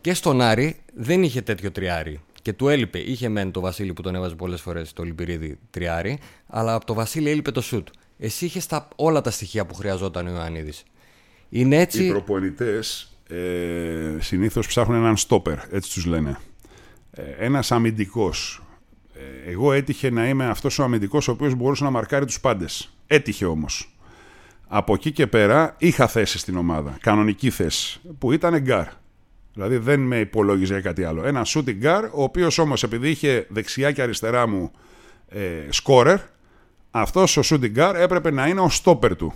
[0.00, 2.20] Και στον Άρη δεν είχε τέτοιο τριάρι.
[2.42, 2.98] Και του έλειπε.
[2.98, 6.94] Είχε μεν το Βασίλη που τον έβαζε πολλές φορές το Λιμπυρίδι τριάρι, αλλά από το
[6.94, 7.88] Βασίλη έλειπε το σουτ.
[8.18, 10.82] Εσύ είχες τα, όλα τα στοιχεία που χρειαζόταν ο Ιωαννίδης.
[11.48, 12.08] Είναι Οι έτσι.
[12.08, 16.38] προπονητές ε, συνήθως ψάχνουν έναν στόπερ, έτσι τους λένε.
[17.10, 18.62] Ε, Ένας αμυντικός.
[19.14, 22.94] Ε, εγώ έτυχε να είμαι αυτός ο αμυντικός ο οποίος μπορούσε να μαρκάρει τους πάντες.
[23.06, 23.94] Έτυχε όμως.
[24.66, 26.96] Από εκεί και πέρα είχα θέση στην ομάδα.
[27.00, 28.00] Κανονική θέση.
[28.18, 28.86] Που ήταν γκαρντ.
[29.54, 31.26] Δηλαδή δεν με υπολόγιζε για κάτι άλλο.
[31.26, 34.70] Ένα shooting guard, ο οποίος όμως επειδή είχε δεξιά και αριστερά μου
[35.28, 36.18] ε, σκόρερ,
[36.90, 39.34] αυτός ο shooting guard έπρεπε να είναι ο στόπερ του.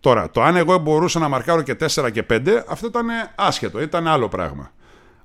[0.00, 4.06] Τώρα, το αν εγώ μπορούσα να μαρκάρω και 4 και 5, αυτό ήταν άσχετο, ήταν
[4.06, 4.72] άλλο πράγμα.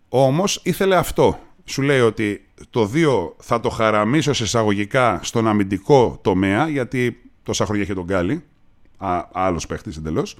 [0.09, 1.39] Όμως ήθελε αυτό.
[1.65, 7.65] Σου λέει ότι το 2 θα το χαραμίσω σε εισαγωγικά στον αμυντικό τομέα, γιατί τόσα
[7.65, 8.43] χρόνια είχε τον Γκάλι,
[9.31, 10.37] άλλος παίχτης εντελώς,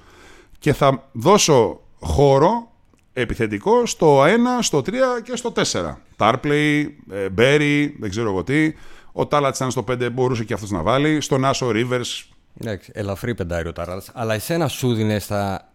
[0.58, 2.71] και θα δώσω χώρο
[3.12, 4.26] επιθετικό στο 1,
[4.60, 4.92] στο 3
[5.24, 5.94] και στο 4.
[6.16, 6.96] Τάρπλεϊ,
[7.32, 8.72] Μπέρι, δεν ξέρω εγώ τι.
[9.12, 11.20] Ο Τάλατς ήταν στο 5, μπορούσε και αυτός να βάλει.
[11.20, 12.24] Στον Άσο Rivers,
[12.60, 14.00] Εντάξει, ελαφρύ πεντάρι ο Τάραλ.
[14.12, 15.68] Αλλά εσένα σου δίνε στα.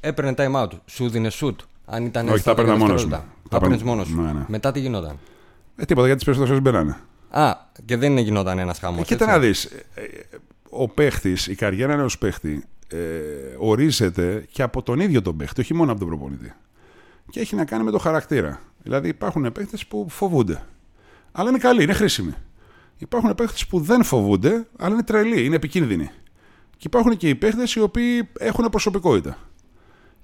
[0.00, 0.68] Έπαιρνε time out.
[0.86, 1.54] Σου δίνε shoot.
[1.86, 3.10] Αν ήταν Όχι, στα τα έπαιρνα 10 μόνος μου.
[3.10, 3.34] δευτερόλεπτα.
[3.42, 4.20] Τα Τα έπαιρνες έπαιρνα- μόνος σου.
[4.22, 4.44] Ναι, ναι.
[4.48, 5.18] Μετά τι γινόταν;
[5.76, 6.96] Ε, τίποτα, γιατί τις περισσότερες μπαίνανε.
[7.30, 7.52] Α,
[7.84, 9.00] και δεν γινόταν ένας χαμός.
[9.00, 9.68] Ε, κοίτα να δεις.
[10.70, 12.96] Ο παίχτης, η καριέρα ενός παίχτη, ε,
[13.58, 16.52] ορίζεται και από τον ίδιο τον παίχτη, όχι μόνο από τον προπονητή.
[17.30, 18.60] Και έχει να κάνει με το χαρακτήρα.
[18.82, 20.62] Δηλαδή υπάρχουν παίχτες που φοβούνται.
[21.32, 22.34] Αλλά είναι καλοί, είναι χρήσιμοι.
[22.98, 26.10] Υπάρχουν παίχτε που δεν φοβούνται, αλλά είναι τρελοί, είναι επικίνδυνοι.
[26.70, 29.38] Και υπάρχουν και οι παίχτες οι οποίοι έχουν προσωπικότητα.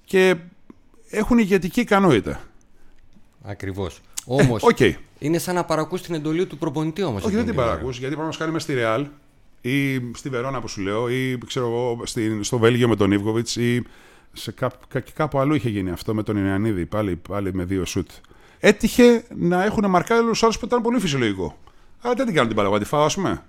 [0.05, 0.35] Και
[1.09, 2.39] έχουν ηγετική ικανότητα.
[3.41, 4.01] Ακριβώς.
[4.25, 4.63] Όμως.
[4.63, 4.77] Οκ.
[5.19, 7.23] Είναι σαν να παρακούς την εντολή του προπονητή όμως.
[7.23, 9.07] Όχι, δεν την παρακούς, γιατί πρέπει να κάνει μες στη Ρεάλ
[9.61, 13.55] ή στη Βερόνα που σου λέω, ή ξέρω εγώ, στην- στο Βέλγιο με τον Ιβκοβιτς
[13.55, 13.83] ή
[14.35, 17.85] σε κάπου, κά- κάπου αλλού είχε γίνει αυτό με τον Ιωαννίδη, πάλι, πάλι με δύο
[17.85, 18.09] σουτ.
[18.59, 21.57] Έτυχε να έχουν μαρκάρει όλους τους άλλους που ήταν πολύ φυσιολογικό.
[22.01, 23.43] Αλλά δεν την κάνουν την μπάλα, τη φάω, ας πούμε.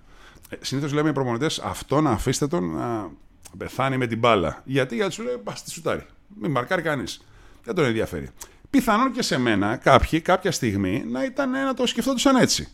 [0.49, 3.11] Ε, Συνήθως λέμε οι προπονητές αυτό να αφήστε τον να
[3.59, 4.63] πεθάνει με την μπάλα.
[4.65, 6.07] Γιατί, γιατί σου λέει, πας τη σουτάρει.
[6.41, 7.21] Μην μαρκάρει κανείς.
[7.65, 8.29] Δεν τον ενδιαφέρει.
[8.71, 12.69] Πιθανόν και σε μένα κάποιοι κάποια στιγμή να ήταν να το σκεφτόντουσαν έτσι.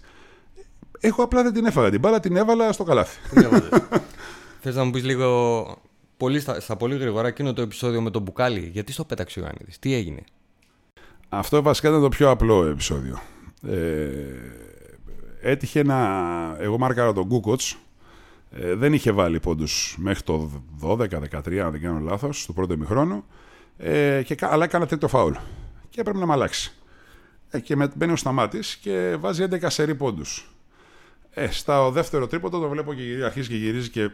[1.00, 3.18] Εγώ απλά δεν την έφαγα την μπάλα, την έβαλα στο καλάθι.
[4.60, 5.64] Θες να μου πεις λίγο.
[6.22, 8.70] Πολύ στα, στα πολύ γρήγορα εκείνο το επεισόδιο με τον Μπουκάλι.
[8.72, 10.24] Γιατί στο πέταξε ο Ιωάννιδη, τι έγινε;
[11.28, 13.20] Αυτό βασικά ήταν το πιο απλό επεισόδιο.
[13.68, 14.08] Ε,
[15.40, 15.96] έτυχε να.
[16.58, 17.78] Εγώ μάρκαρα τον Κούκοτς.
[18.50, 20.50] Ε, δεν είχε βάλει πόντους μέχρι το
[20.82, 23.24] 12-13, αν δεν κάνω λάθος, στο πρώτο ημιχρόνο.
[23.76, 25.32] Ε, και, αλλά έκανα τρίτο φάουλ.
[25.88, 26.72] Και έπρεπε να με αλλάξει.
[27.50, 30.52] Ε, και με, μπαίνει ο Σταμάτης και βάζει 11 σερή πόντους.
[31.30, 34.10] Ε, στα δεύτερο τρίποντο το βλέπω και αρχίζει και γυρίζει και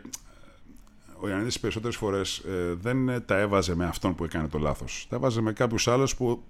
[1.20, 5.06] ο Ιωαννίδης τις περισσότερες φορές ε, δεν τα έβαζε με αυτόν που έκανε το λάθος.
[5.08, 6.42] Τα έβαζε με κάποιους άλλους που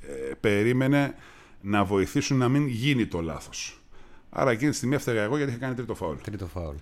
[0.00, 1.14] ε, περίμενε
[1.60, 3.82] να βοηθήσουν να μην γίνει το λάθος.
[4.30, 6.16] Άρα εκείνη τη στιγμή έφταιγα εγώ γιατί είχα κάνει τρίτο φάουλ.
[6.22, 6.74] Τρίτο φάουλ.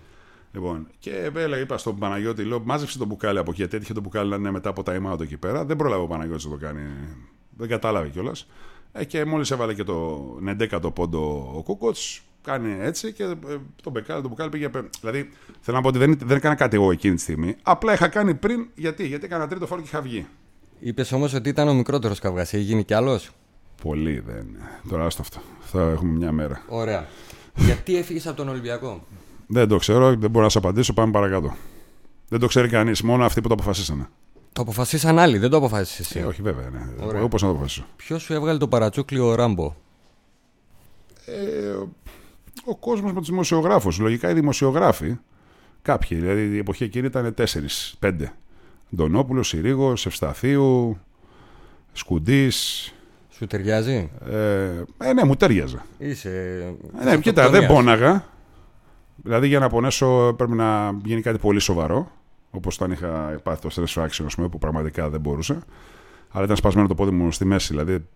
[0.52, 4.00] Λοιπόν, και έλεγα, είπα στον Παναγιώτη, λέω, μάζεψε το μπουκάλι από εκεί, γιατί έτυχε το
[4.00, 5.64] μπουκάλι να είναι μετά από τα out εκεί πέρα.
[5.64, 6.80] Δεν πρόλαβε ο Παναγιώτης να το κάνει.
[7.56, 8.46] Δεν κατάλαβε κιόλας.
[8.92, 11.96] Ε, και μόλις έβαλε και το 11ο πόντο ο Κούκοτ,
[12.42, 13.34] κάνει έτσι και ε,
[13.82, 14.70] το, μπεκάλι, το μπουκάλι πήγε.
[15.00, 15.28] Δηλαδή,
[15.60, 17.56] θέλω να πω ότι δεν, δεν έκανα κάτι εγώ εκείνη τη στιγμή.
[17.62, 20.26] Απλά είχα κάνει πριν, γιατί, γιατί έκανα τρίτο φόρο και είχα βγει.
[20.80, 22.52] Είπες όμως ότι ήταν ο μικρότερος καυγάς.
[22.52, 23.30] Έχει γίνει κι άλλος;
[23.82, 24.46] Πολύ δεν.
[24.88, 25.40] Τώρα άστο αυτό.
[25.60, 26.62] Θα έχουμε μια μέρα.
[26.68, 27.06] Ωραία.
[27.54, 29.06] Γιατί έφυγες από τον Ολυμπιακό;
[29.46, 30.92] Δεν το ξέρω, δεν μπορώ να σα απαντήσω.
[30.92, 31.56] Πάμε παρακάτω.
[32.28, 34.08] Δεν το ξέρει κανείς, μόνο αυτοί που το αποφασίσανε.
[34.52, 36.18] Το αποφασίσαν άλλοι, δεν το αποφάσισες εσύ.
[36.18, 36.70] Ε, όχι, βέβαια.
[36.70, 37.18] Ναι.
[37.18, 39.74] Εγώ πώς να το αποφασίσω; Ποιος σου έβγαλε το παρατσούκλιο Ράμπο;
[41.24, 41.74] Ε,
[42.64, 43.98] ο κόσμος με τους δημοσιογράφους.
[43.98, 45.16] Λογικά οι δημοσιογράφοι.
[45.82, 47.34] Κάποιοι, δηλαδή η εποχή εκείνη ήταν
[48.00, 48.12] 4-5.
[48.96, 50.98] Ντονόπουλο, Συρίγο, Ευσταθίου,
[51.92, 52.92] Σκουντής.
[53.30, 55.82] Σου ταιριάζει; Ε, ε, ναι, μου ταιριάζε.
[55.98, 56.30] Είσαι.
[57.00, 58.24] Ε, ναι, κοίτα, δεν πόναγα.
[59.16, 62.10] Δηλαδή για να πονέσω πρέπει να γίνει κάτι πολύ σοβαρό.
[62.50, 65.62] Όπως όταν είχα πάθει το stress fraction, πούμε, που πραγματικά δεν μπορούσα.
[66.30, 67.68] Αλλά ήταν σπασμένο το πόδι μου στη μέση.
[67.68, 68.06] Δηλαδή,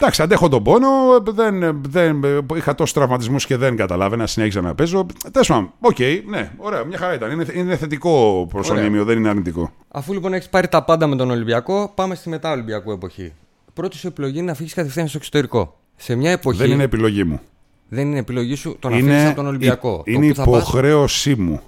[0.00, 0.88] εντάξει, αντέχω τον πόνο.
[1.22, 2.22] Δεν, δεν,
[2.56, 4.26] είχα τόσους τραυματισμούς και δεν καταλάβαινα.
[4.26, 5.06] Συνέχιζα να παίζω.
[5.32, 7.30] Τέλος πάντων, OK, okay, ναι, ωραία, μια χαρά ήταν.
[7.30, 9.72] Είναι, είναι θετικό προσωνύμιο, δεν είναι αρνητικό.
[9.88, 13.32] Αφού λοιπόν έχεις πάρει τα πάντα με τον Ολυμπιακό, πάμε στη μετά Ολυμπιακού εποχή.
[13.74, 15.78] Πρώτη σου επιλογή είναι να φύγεις κατευθείαν στο εξωτερικό.
[15.96, 16.58] Σε μια εποχή.
[16.58, 17.40] Δεν είναι επιλογή μου.
[17.88, 20.02] Δεν είναι επιλογή σου το να φύγεις από τον Ολυμπιακό.
[20.04, 21.60] Είναι υποχρέωσή μου.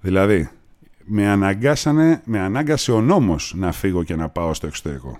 [0.00, 0.50] Δηλαδή,
[1.04, 5.18] με, αναγκάσανε, με ανάγκασε ο νόμος να φύγω και να πάω στο εξωτερικό.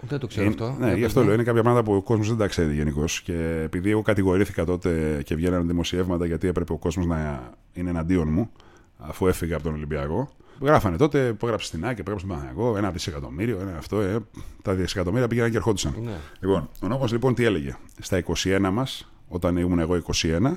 [0.00, 0.76] Δεν το ξέρω αυτό.
[0.78, 1.34] Ναι, γι' αυτό λέω.
[1.34, 3.22] Είναι κάποια πράγματα που ο κόσμος δεν τα ξέρει γενικώς.
[3.22, 8.28] Και επειδή εγώ κατηγορήθηκα τότε και βγαίνανε δημοσιεύματα γιατί έπρεπε ο κόσμος να είναι εναντίον
[8.28, 8.50] μου,
[8.96, 10.30] αφού έφυγα από τον Ολυμπιακό.
[10.60, 14.00] Γράφανε τότε, έγραψε στην άκρη, έγραψε στον Παναγιώ, ένα δισεκατομμύριο, ένα αυτό.
[14.00, 14.18] Ε,
[14.62, 15.94] τα δισεκατομμύρια πήγαιναν και ερχόντουσαν.
[16.04, 16.16] Ναι.
[16.40, 20.52] Λοιπόν, ο νόμος λοιπόν τι έλεγε; Στα 21 μας, όταν ήμουν εγώ 21,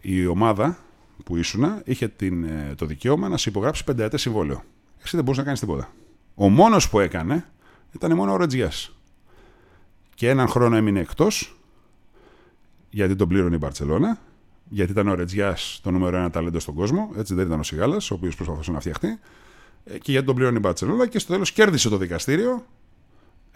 [0.00, 0.78] η ομάδα
[1.24, 4.62] που ήσουν είχε την, ε, το δικαίωμα να σε υπογράψει πενταετέ συμβόλαιο.
[5.02, 5.92] Εσύ δεν μπορούσες να κάνεις τίποτα.
[6.34, 7.44] Ο μόνος που έκανε
[7.94, 8.94] ήταν μόνο ο Ρετζιάς.
[10.14, 11.56] Και έναν χρόνο έμεινε εκτός
[12.90, 14.18] γιατί τον πλήρωνε η Μπαρσελόνα.
[14.68, 17.10] Γιατί ήταν ο Ρετζιάς το νούμερο ένα ταλέντο στον κόσμο.
[17.16, 19.18] Έτσι δεν ήταν ο Σιγάλας, ο οποίος προσπαθούσε να φτιαχτεί.
[19.84, 21.06] Ε, και γιατί τον πλήρωνε η Μπαρσελόνα.
[21.06, 22.64] Και στο τέλος κέρδισε το δικαστήριο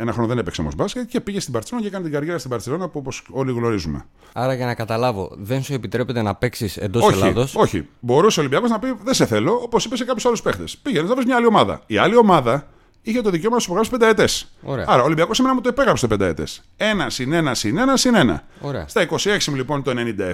[0.00, 2.50] ένα χρόνο δεν έπαιξε όμως μπάσκετ και πήγε στην Παρσελόνα και έκανε την καριέρα στην
[2.50, 4.04] Παρσελόνα που όπως όλοι γνωρίζουμε.
[4.32, 7.88] Άρα για να καταλάβω, δεν σου επιτρέπεται να παίξεις εντός Ελλάδος; Όχι.
[8.00, 10.76] Μπορούσε ο Ολυμπιακός να πει: Δεν σε θέλω, όπως είπε σε κάποιους άλλους παίχτες.
[10.76, 11.82] Πήγαινε να βρεις μια άλλη ομάδα.
[11.86, 12.68] Η άλλη ομάδα
[13.10, 14.52] είχε το δικαίωμα να σου υπογράψει πενταετές.
[14.86, 16.62] Άρα ο Ολυμπιακός σήμερα μου το επέγραψε το πενταετές.
[16.76, 18.44] Ένα συν ένα συν ένα συν ένα.
[18.86, 19.92] Στα 26 λοιπόν το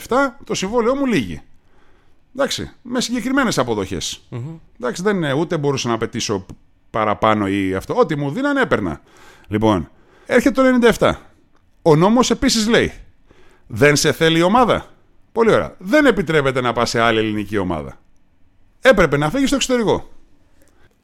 [0.09, 1.43] 97 το συμβόλαιό μου λύγει.
[2.37, 4.21] Εντάξει, με συγκεκριμένες αποδοχές.
[4.31, 4.59] Mm-hmm.
[4.81, 6.47] Εντάξει, δεν είναι, ούτε μπορούσα να απαιτήσω
[6.91, 7.95] παραπάνω ή αυτό.
[7.95, 9.01] Ό,τι μου δίνανε έπαιρνα.
[9.49, 9.91] Λοιπόν,
[10.27, 11.13] έρχεται το 97.
[11.83, 12.93] Ο νόμος επίσης λέει
[13.67, 14.87] δεν σε θέλει η ομάδα.
[15.33, 15.75] Πολύ ωραία.
[15.79, 17.99] Δεν επιτρέπεται να πας σε άλλη ελληνική ομάδα.
[18.81, 20.09] Έπρεπε να φύγεις στο εξωτερικό.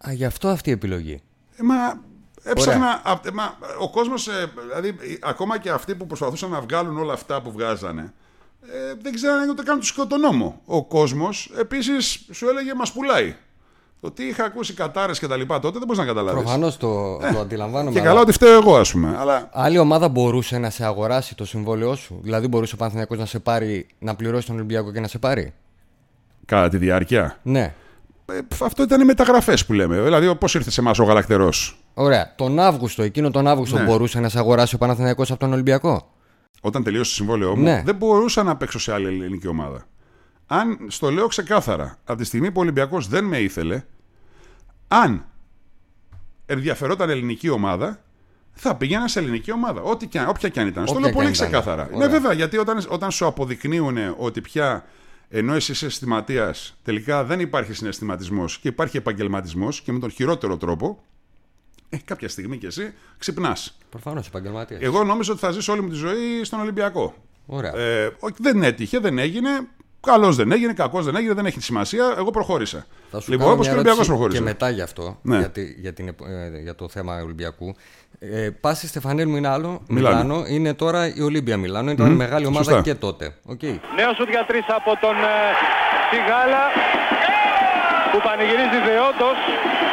[0.09, 1.23] Α, γι' αυτό αυτή η επιλογή.
[1.61, 2.03] Ε, μα
[2.43, 3.01] έψαχνα.
[3.05, 7.43] Α, μα, ο κόσμος, ε, δηλαδή, ακόμα και αυτοί που προσπαθούσαν να βγάλουν όλα αυτά
[7.43, 8.13] που βγάζανε,
[8.63, 10.61] ε, δεν ξέρανε ούτε καν το νόμο.
[10.65, 13.37] Ο κόσμος επίσης σου έλεγε Μας πουλάει.
[14.01, 16.43] Το τι είχα ακούσει κατάρες και τα λοιπά τότε δεν μπορείς να καταλάβεις.
[16.43, 17.91] Προφανώς το, ε, το αντιλαμβάνομαι.
[17.91, 19.17] Και καλά ότι φταίω εγώ, ας πούμε.
[19.19, 19.49] Αλλά...
[19.53, 23.39] Άλλη ομάδα μπορούσε να σε αγοράσει το συμβόλαιό σου; Δηλαδή μπορούσε ο Παναθηναϊκός να σε
[23.39, 25.55] πάρει, να πληρώσει τον Ολυμπιακό και να σε πάρει;
[26.45, 27.75] Κατά τη διάρκεια; Ναι.
[28.33, 30.01] Ε, αυτό ήταν οι μεταγραφές που λέμε.
[30.01, 31.85] Δηλαδή, πώ ήρθε σε εμάς ο Γαλακτερός.
[31.95, 32.35] Ωραία.
[32.37, 33.85] Τον Αύγουστο, εκείνο τον Αύγουστο ναι.
[33.85, 36.15] μπορούσε να σε αγοράσει ο Παναθηναϊκός από τον Ολυμπιακό;
[36.61, 37.83] Όταν τελείωσε το συμβόλαιό μου, ναι.
[37.85, 39.87] δεν μπορούσα να παίξω σε άλλη ελληνική ομάδα
[40.53, 43.83] αν στο λέω ξεκάθαρα, από τη στιγμή που ο Ολυμπιακός δεν με ήθελε,
[44.89, 45.25] αν
[46.47, 48.03] ενδιαφερόταν ελληνική ομάδα,
[48.53, 49.81] θα πήγαινα σε ελληνική ομάδα.
[49.81, 50.87] Ό,τι και, όποια και αν ήταν.
[50.87, 51.89] Στο λέω πολύ ξεκάθαρα.
[51.97, 54.85] Ναι, βέβαια, γιατί όταν, όταν σου αποδεικνύουν ότι πια
[55.33, 60.57] ενώ εσύ είσαι αισθηματίας, τελικά δεν υπάρχει συναισθηματισμός και υπάρχει επαγγελματισμός και με τον χειρότερο
[60.57, 61.03] τρόπο,
[61.89, 63.79] ε, κάποια στιγμή κι εσύ ξυπνάς.
[63.91, 64.81] Προφανώς επαγγελματίας.
[64.83, 67.15] Εγώ νόμιζα ότι θα ζήσω όλη μου τη ζωή στον Ολυμπιακό.
[67.47, 67.77] Ωραία.
[67.77, 69.49] Ε, δεν έτυχε, δεν έγινε.
[70.01, 72.15] Καλός δεν έγινε, κακός δεν έγινε, δεν έχει σημασία.
[72.19, 72.87] Εγώ προχώρησα.
[73.11, 74.39] Θα σου Λοιπόν, κάνω όπως μια και ο Ολυμπιακός ερώτηση προχώρησε.
[74.39, 75.39] Και μετά γι' αυτό, Ναι.
[75.39, 77.75] για, τη- για, την, επ- ε, για το θέμα Ολυμπιακού.
[78.19, 80.17] Ε, Πας στη Στεφανέλ Μιλάνο, Μιλάνο.
[80.25, 81.91] Μιλάνο, είναι τώρα η Ολύμπια Μιλάνο.
[81.91, 82.81] Ήταν μεγάλη ομάδα σωστά.
[82.83, 83.35] και τότε.
[83.47, 83.63] Οκ.
[83.63, 85.35] Νέος σουτ για τρεις από τον ε,
[86.11, 86.63] Σιγάλα
[88.13, 89.39] που πανηγυρίζει δεόντως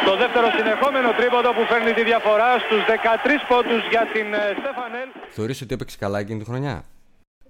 [0.08, 5.08] το δεύτερο συνεχόμενο τρίποντο που φέρνει τη διαφορά στους 13 πόντους για την ε, Στέφανελ.
[5.36, 6.74] Θεωρείς ότι έπαιξε καλά εκείνη τη χρονιά;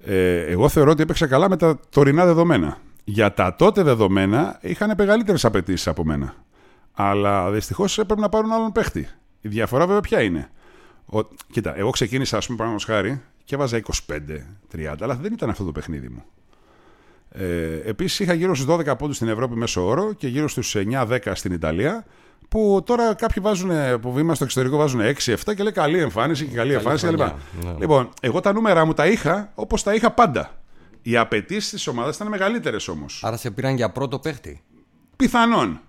[0.04, 2.78] Ε, εγώ θεωρώ ότι έπαιξε καλά με τα τωρινά δεδομένα.
[3.04, 6.34] Για τα τότε δεδομένα είχαν μεγαλύτερες απαιτήσεις από μένα.
[6.92, 9.08] Αλλά δυστυχώς έπρεπε να πάρουν άλλον παίχτη.
[9.40, 10.50] Η διαφορά βέβαια ποια είναι;
[11.06, 11.20] Ο,
[11.52, 13.80] κοίτα, εγώ ξεκίνησα, ας πούμε, παραδείγματος χάρη και έβαζα
[14.72, 16.24] 25-30, αλλά δεν ήταν αυτό το παιχνίδι μου.
[17.30, 21.18] Ε, Επίσης είχα γύρω στους 12 πόντους στην Ευρώπη μέσω όρο και γύρω στους 9-10
[21.34, 22.04] στην Ιταλία.
[22.48, 26.54] Που τώρα κάποιοι βάζουν, που είμαστε στο εξωτερικό βάζουν 6-7 και λέει καλή εμφάνιση και
[26.54, 27.16] καλή, εμφάνιση κλπ.
[27.16, 27.74] χρονιά, ναι.
[27.78, 30.50] Λοιπόν, εγώ τα νούμερα μου τα είχα όπως τα είχα πάντα.
[31.02, 33.22] Οι απαιτήσεις της ομάδας ήταν μεγαλύτερες όμως.
[33.24, 34.62] Άρα σε πήραν για πρώτο παίχτη.
[35.16, 35.80] Πιθανόν.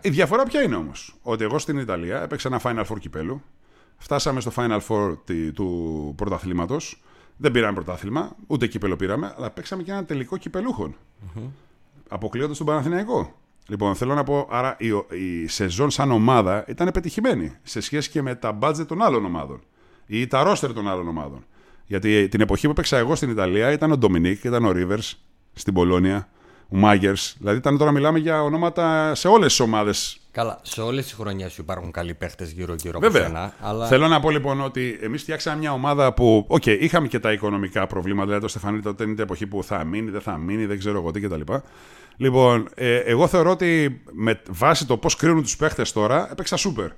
[0.00, 3.42] Η διαφορά ποια είναι όμως; Ότι εγώ στην Ιταλία έπαιξα ένα Final Four κυπέλου.
[3.98, 7.02] Φτάσαμε στο Final Four τη- του πρωταθλήματος.
[7.36, 10.96] Δεν πήραμε πρωτάθλημα, ούτε κύπελο πήραμε, αλλά παίξαμε και ένα τελικό κυπελούχων.
[12.08, 13.36] Αποκλείοντας τον Παναθηναϊκό.
[13.68, 14.88] Λοιπόν, θέλω να πω, άρα η,
[15.42, 19.62] η σεζόν σαν ομάδα ήταν πετυχημένη σε σχέση και με τα μπάτζετ των άλλων ομάδων
[20.06, 21.44] ή τα ρόστερ των άλλων ομάδων.
[21.86, 25.74] Γιατί την εποχή που παίξα εγώ στην Ιταλία ήταν ο Ντομινίκ, ήταν ο Ρίβερς στην
[25.74, 26.28] Μπολόνια,
[26.72, 27.14] ο Μάγκερ.
[27.38, 30.16] Δηλαδή ήταν τώρα μιλάμε για ονόματα σε όλες τις ομάδες.
[30.30, 33.26] Καλά, σε όλες τις χρονιές σου υπάρχουν καλοί παίχτες γύρω-γύρω από Βέβαια.
[33.26, 33.54] σένα.
[33.60, 37.32] Αλλά Θέλω να πω λοιπόν ότι εμείς φτιάξαμε μια ομάδα που, οκ, είχαμε και τα
[37.32, 38.24] οικονομικά προβλήματα.
[38.24, 40.98] Δηλαδή το Στεφανίδη τότε είναι η εποχή που θα μείνει, δεν θα μείνει, δεν ξέρω
[40.98, 41.40] εγώ τι κτλ.
[42.16, 46.88] Λοιπόν, ε, εγώ θεωρώ ότι με βάση το πώς κρίνουν τους παίχτες τώρα, έπαιξα σούπερ.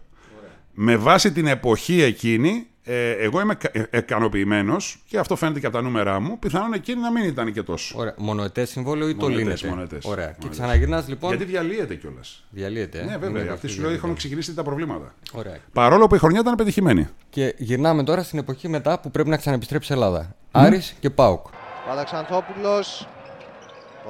[0.75, 3.57] Με βάση την εποχή εκείνη, ε, εγώ είμαι
[3.93, 6.39] ικανοποιημένος και αυτό φαίνεται και από τα νούμερά μου.
[6.39, 7.99] Πιθανόν εκείνη να μην ήταν και τόσο.
[7.99, 8.15] Ωραία.
[8.17, 10.25] Μονοετές συμβόλαιο ή το Μονοετές, λύνεται; μονοετές, Ωραία.
[10.27, 10.59] Και μονοετές.
[10.59, 11.31] ξαναγυρνάς λοιπόν.
[11.31, 12.45] Γιατί διαλύεται κιόλας.
[12.51, 12.99] Διαλύεται.
[12.99, 13.05] ε.
[13.05, 13.43] Ναι, βέβαια.
[13.43, 13.83] Είναι Αυτή σου διαλύεται.
[13.87, 15.15] λέει έχουν ξεκινήσει τα προβλήματα.
[15.33, 15.57] Ωραία.
[15.73, 17.09] Παρόλο που η χρονιά ήταν πετυχημένη.
[17.31, 20.35] Και γυρνάμε τώρα στην εποχή μετά που πρέπει να ξαναεπιστρέψει η Ελλάδα.
[20.51, 21.47] Άρης και Πάουκ.
[21.89, 23.09] Παλαξανθόπουλος,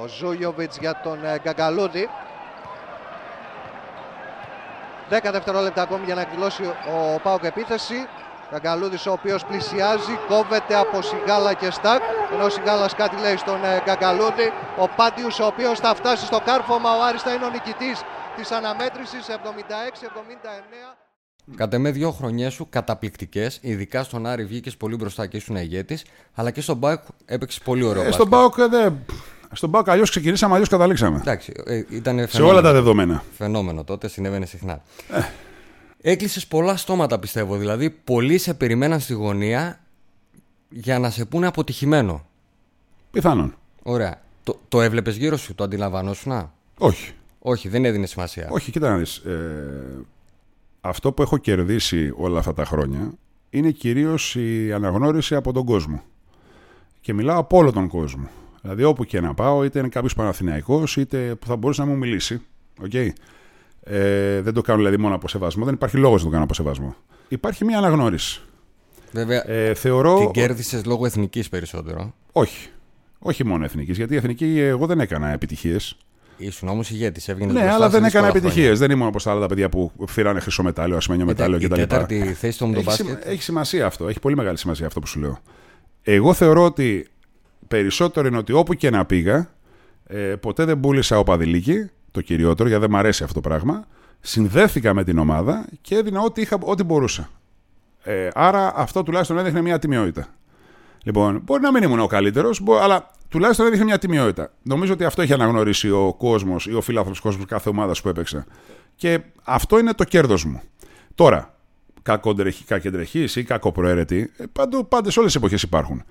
[0.03, 2.07] ο Ζούγιοβιτς για τον ε, Γκαγκαλούδη.
[5.09, 8.07] 10 δευτερόλεπτα ακόμη για να εκδηλώσει ο Πάοκ επίθεση.
[8.51, 12.01] Γκαγκαλούδης ο οποίος πλησιάζει, κόβεται από Σιγάλα και Στακ.
[12.33, 14.51] Ενώ ο Σιγάλας κάτι λέει στον ε, Γκαγκαλούδη.
[14.77, 16.89] Ο Πάντιους ο οποίος θα φτάσει στο κάρφωμα.
[16.97, 18.01] Ο Άρης θα είναι ο νικητής
[18.35, 20.95] της αναμέτρησης 76-79.
[21.55, 23.59] Κατ' εμέ, δύο χρονιές σου καταπληκτικές.
[23.61, 26.05] Ειδικά στον Άρη βγήκες πολύ μπροστά και ήσουν ηγέτης.
[26.33, 28.01] Αλλά και στον Πάουκ έπαιξες πολύ ωραίο.
[28.01, 28.13] Ε, μπάσκετ.
[28.13, 29.05] στον Πάοκ ε, δεν.
[29.55, 31.17] Στον Πάοκ αλλιώς ξεκινήσαμε, αλλιώς καταλήξαμε.
[31.17, 33.23] Εντάξει, ε, ήταν Σε όλα τα δεδομένα.
[33.37, 34.81] φαινόμενο τότε, συνέβαινε συχνά.
[35.11, 35.21] Ε.
[36.11, 37.55] Έκλεισες πολλά στόματα πιστεύω.
[37.57, 39.79] Δηλαδή, πολλοί σε περιμέναν στη γωνία
[40.69, 42.25] για να σε πούνε αποτυχημένο.
[43.11, 43.55] Πιθανόν.
[43.83, 44.21] Ωραία.
[44.43, 46.51] Το, το έβλεπες γύρω σου, το αντιλαμβανόσουν.
[46.77, 47.13] Όχι.
[47.39, 48.47] Όχι, δεν έδινε σημασία.
[48.49, 49.17] Όχι, κοίτα να δεις.
[49.17, 50.05] Ε,
[50.81, 53.11] αυτό που έχω κερδίσει όλα αυτά τα χρόνια
[53.49, 56.03] είναι κυρίως η αναγνώριση από τον κόσμο.
[57.01, 58.29] Και μιλάω από όλο τον κόσμο.
[58.65, 61.97] Δηλαδή όπου και να πάω, είτε είναι κάποιος Παναθηναϊκός, είτε που θα μπορούσε να μου
[61.97, 62.41] μιλήσει.
[62.91, 63.07] Okay.
[63.83, 66.53] Ε, δεν το κάνω δηλαδή μόνο από σεβασμό, δεν υπάρχει λόγος να το κάνω από
[66.53, 66.95] σεβασμό.
[67.27, 68.41] Υπάρχει μια αναγνώριση.
[69.11, 70.17] Βέβαια, Ε, θεωρώ...
[70.19, 72.13] την κέρδισες λόγω εθνικής περισσότερο.
[72.31, 72.69] Όχι.
[73.19, 75.97] Όχι μόνο εθνικής, γιατί η εθνική εγώ δεν έκανα επιτυχίες.
[76.37, 78.79] Ήσουν όμως ηγέτης, έβγαινες Ναι, αλλά δεν έκανα επιτυχίες.
[78.79, 81.73] Δεν ήμουν όπως τα άλλα τα παιδιά που φύρανε χρυσό μετάλλιο, ασημένιο μετάλλιο Η κτλ.
[81.75, 83.05] τέταρτη θέση στο Έχει, μπάσκετ.
[83.05, 84.07] σημα- έχει σημασία αυτό.
[84.07, 85.37] Έχει πολύ μεγάλη σημασία αυτό που σου λέω.
[86.01, 87.07] Εγώ θεωρώ ότι
[87.67, 89.49] περισσότερο είναι ότι όπου και να πήγα,
[90.07, 93.85] ε, ποτέ δεν πούλησα οπαδηλίκη, το κυριότερο, γιατί δεν μου αρέσει αυτό το πράγμα.
[94.19, 97.29] Συνδέθηκα με την ομάδα και έδινα ό,τι, είχα, ό,τι μπορούσα.
[98.03, 100.27] Ε, άρα αυτό τουλάχιστον έδειχνε μια τιμιότητα.
[101.03, 104.51] Λοιπόν, μπορεί να μην ήμουν ο καλύτερος, αλλά τουλάχιστον έδειχνε μια τιμιότητα.
[104.61, 108.45] Νομίζω ότι αυτό έχει αναγνωρίσει ο κόσμος ή ο φίλαθλο κόσμος κάθε ομάδας που έπαιξα.
[108.95, 110.61] Και αυτό είναι το κέρδος μου.
[111.15, 111.55] Τώρα,
[112.01, 116.03] κακοντρεχή ή κακοπροαίρετη, ε, παντού, πάντε όλες τις εποχές υπάρχουν.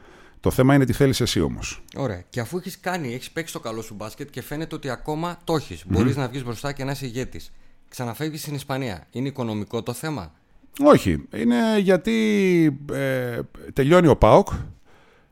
[0.44, 1.82] Το θέμα είναι τι θέλεις εσύ όμως.
[1.96, 2.22] Ωραία.
[2.28, 5.54] Και αφού έχεις κάνει, έχεις παίξει το καλό σου μπάσκετ και φαίνεται ότι ακόμα το
[5.54, 5.84] έχεις.
[5.86, 7.52] Μπορείς να βγεις μπροστά και να είσαι ηγέτης.
[7.88, 9.06] Ξαναφεύγεις στην Ισπανία.
[9.10, 10.32] Είναι οικονομικό το θέμα;
[10.80, 11.28] Όχι.
[11.34, 13.40] Είναι γιατί ε,
[13.72, 14.48] τελειώνει ο ΠΑΟΚ.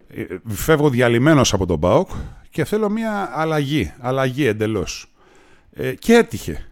[0.09, 2.09] ε, Φεύγω διαλυμένος από τον ΠΑΟΚ
[2.51, 3.92] και θέλω μια αλλαγή.
[3.98, 5.12] Αλλαγή εντελώς.
[5.72, 6.66] Ε, και έτυχε.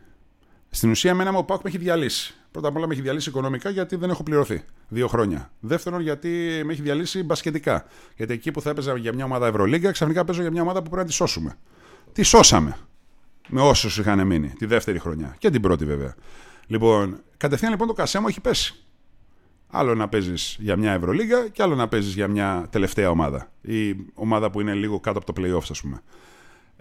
[0.70, 2.34] Στην ουσία, εμένα μου ο ΠΑΟΚ με έχει διαλύσει.
[2.50, 4.62] Πρώτα απ' όλα με έχει διαλύσει οικονομικά γιατί δεν έχω πληρωθεί.
[4.88, 5.50] Δύο χρόνια.
[5.60, 6.28] Δεύτερον, γιατί
[6.64, 7.84] με έχει διαλύσει μπασκετικά.
[8.16, 10.90] Γιατί εκεί που θα έπαιζα για μια ομάδα Ευρωλίγκα, ξαφνικά παίζω για μια ομάδα που
[10.90, 11.56] πρέπει να τη σώσουμε.
[12.12, 12.76] Τη σώσαμε.
[13.48, 14.48] Με όσους είχαν μείνει.
[14.48, 15.36] Τη δεύτερη χρονιά.
[15.38, 16.14] Και την πρώτη βέβαια.
[16.66, 18.84] Λοιπόν, κατευθείαν λοιπόν το κασέ μου έχει πέσει.
[19.68, 23.50] Άλλο να παίζεις για μια Ευρωλίγα και άλλο να παίζεις για μια τελευταία ομάδα.
[23.60, 26.02] Ή ομάδα που είναι λίγο κάτω από το playoffs, ας πούμε.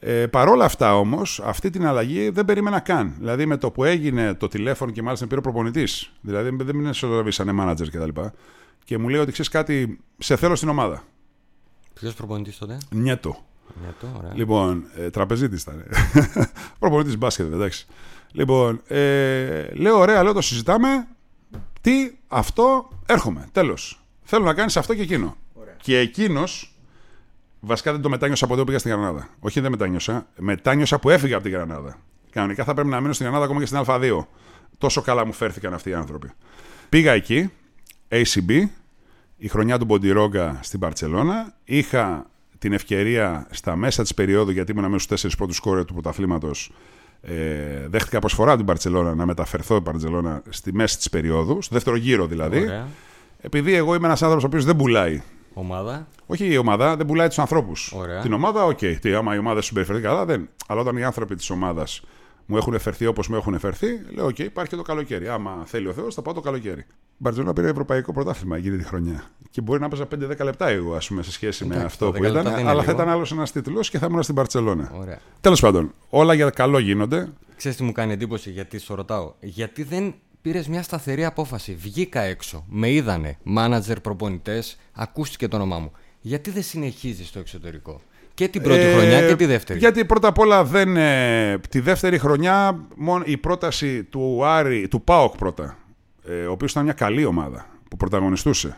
[0.01, 3.15] Ε, παρόλα αυτά όμως, αυτή την αλλαγή δεν περίμενα καν.
[3.17, 6.11] Δηλαδή με το που έγινε το τηλέφωνο και μάλιστα με πήρε ο προπονητής.
[6.21, 8.21] Δηλαδή δεν με εσωτεραβήσανε manager κτλ.
[8.21, 8.29] Και,
[8.83, 11.03] και μου λέει ότι ξέρεις κάτι, σε θέλω στην ομάδα.
[11.93, 13.37] Ποιος προπονητής τότε; Νιέτο.
[13.81, 14.31] Νιέτο, ωραία.
[14.35, 15.83] Λοιπόν, ε, τραπεζίτης ήταν.
[16.79, 17.87] προπονητής μπάσκετ, εντάξει.
[18.31, 21.07] Λοιπόν, ε, λέω ωραία, λέω το συζητάμε.
[21.81, 23.47] Τι, αυτό, έρχομαι.
[23.51, 24.03] Τέλος.
[24.23, 25.35] Θέλω να κάνεις αυτό και εκείνο.
[25.53, 25.73] Ωραία.
[25.81, 26.68] Και εκείνος
[27.59, 29.29] Βασικά δεν το μετάνιωσα από εδώ που πήγα στην Γρανάδα.
[29.39, 30.27] Όχι, δεν μετάνιωσα.
[30.37, 31.97] Μετάνιωσα που έφυγα από την Γρανάδα.
[32.29, 34.25] Κανονικά θα πρέπει να μείνω στην Γρανάδα ακόμα και στην Α2.
[34.77, 36.31] Τόσο καλά μου φέρθηκαν αυτοί οι άνθρωποι.
[36.89, 37.51] Πήγα εκεί,
[38.09, 38.67] ACB,
[39.37, 41.53] η χρονιά του Μποντιρόγκα στην Παρσελώνα.
[41.63, 42.25] Είχα
[42.59, 46.71] την ευκαιρία στα μέσα της περίοδου, γιατί ήμουν μέσα στου τέσσερις πρώτους κόρες του πρωταθλήματος,
[47.21, 51.75] ε, δέχτηκα προσφορά από την Παρσελώνα να μεταφερθώ την Παρσελώνα στη μέση της περίοδου, στο
[51.75, 52.59] δεύτερο γύρο δηλαδή.
[52.59, 52.87] Ωραία.
[53.41, 55.21] Επειδή εγώ είμαι ένας άνθρωπος ο οποίος δεν πουλάει
[55.53, 56.07] Ομάδα.
[56.25, 57.95] Όχι η ομάδα, δεν πουλάει τους ανθρώπους.
[58.21, 58.77] Την ομάδα, OK.
[58.81, 58.95] Okay.
[59.01, 60.49] Τι, άμα η ομάδα συμπεριφερθεί καλά, δεν.
[60.67, 62.01] Αλλά όταν οι άνθρωποι της ομάδας
[62.45, 65.27] μου έχουν εφερθεί όπως μου έχουν φερθεί, λέω: OK, okay, υπάρχει και το καλοκαίρι.
[65.27, 66.79] Άμα θέλει ο Θεός, θα πάω το καλοκαίρι.
[66.79, 66.85] Η
[67.17, 69.23] Μπαρτσελόνα πήρε ευρωπαϊκό πρωτάθλημα εκείνη τη χρονιά.
[69.49, 70.07] Και μπορεί να παίζα
[70.39, 72.47] 5-10 λεπτά εγώ, ας πούμε, σε σχέση με αυτό που ήταν.
[72.47, 74.91] Αλλά θα ήταν άλλος ένας τίτλος και θα ήμουν στην Μπαρσελόνα.
[75.41, 77.29] Τέλος πάντων, όλα για καλό γίνονται.
[77.55, 79.33] Ξέρεις τι μου κάνει εντύπωση γιατί σου ρωτάω.
[79.39, 81.73] Γιατί δεν πήρες μια σταθερή απόφαση.
[81.73, 82.65] Βγήκα έξω.
[82.69, 83.37] Με είδανε.
[83.43, 84.77] Μάνατζερ, προπονητές.
[84.93, 85.91] Ακούστηκε το όνομά μου.
[86.21, 88.01] Γιατί δεν συνεχίζεις στο εξωτερικό;
[88.33, 89.79] Και την πρώτη ε, χρονιά και τη δεύτερη.
[89.79, 90.97] Γιατί πρώτα απ' όλα δεν.
[90.97, 95.77] Ε, τη δεύτερη χρονιά μόνο η πρόταση του Άρη, του ΠΑΟΚ πρώτα.
[96.23, 98.77] Ε, ο οποίος ήταν μια καλή ομάδα που πρωταγωνιστούσε.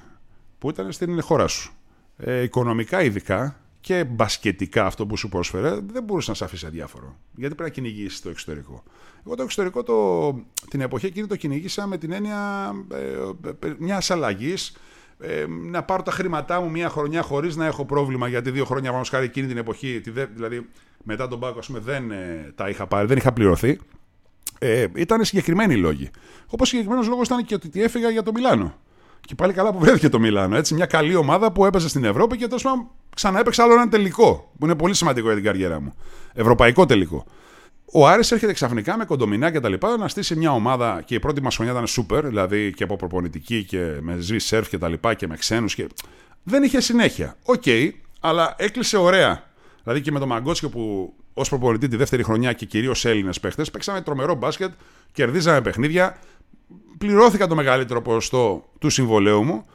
[0.57, 1.73] Που ήταν στην χώρα σου.
[2.17, 7.17] Ε, οικονομικά ειδικά και μπασκετικά αυτό που σου πρόσφερε δεν μπορούσες να σε αφήσει αδιάφορο.
[7.35, 8.83] Γιατί πρέπει να κυνηγήσεις το εξωτερικό.
[9.25, 10.31] Εγώ το εξωτερικό το,
[10.69, 14.77] την εποχή εκείνη το κυνήγησα με την έννοια ε, ε μιας αλλαγής.
[15.19, 18.91] Ε, να πάρω τα χρήματά μου μια χρονιά χωρίς να έχω πρόβλημα γιατί δύο χρόνια
[18.91, 20.01] πάνω χάρη εκείνη την εποχή,
[20.33, 20.67] δηλαδή
[21.03, 23.79] μετά τον Πάκο, δεν ε, τα είχα πάρει, δεν είχα πληρωθεί.
[24.59, 26.09] Ε, ήταν συγκεκριμένοι λόγοι.
[26.47, 28.75] Όπως συγκεκριμένος λόγος ήταν και ότι έφυγα για το Μιλάνο.
[29.25, 30.55] Και πάλι καλά που βρέθηκε το Μιλάνο.
[30.55, 34.51] Έτσι, μια καλή ομάδα που έπαιζε στην Ευρώπη και τέλο πάντων ξαναέπαιξα άλλο ένα τελικό.
[34.59, 35.93] Που είναι πολύ σημαντικό για την καριέρα μου.
[36.33, 37.25] Ευρωπαϊκό τελικό.
[37.93, 41.19] Ο Άρης έρχεται ξαφνικά με Κοντομηνά και τα λοιπά να στήσει μια ομάδα και η
[41.19, 44.87] πρώτη μας χρονιά ήταν super, δηλαδή και από προπονητική και με Ζβι Σερφ και τα
[44.89, 45.75] λοιπά και με ξένους.
[45.75, 45.87] Και...
[46.43, 47.35] Δεν είχε συνέχεια.
[47.43, 49.43] OK, okay, αλλά έκλεισε ωραία.
[49.83, 53.71] Δηλαδή και με τον Μαγκότσιο που ως προπονητή τη δεύτερη χρονιά και κυρίως Έλληνες παίχτες
[53.71, 54.71] παίξαμε τρομερό μπάσκετ,
[55.11, 56.17] κερδίζαμε παιχνίδια,
[57.01, 59.65] πληρώθηκα το μεγαλύτερο ποσοστό του συμβολαίου μου.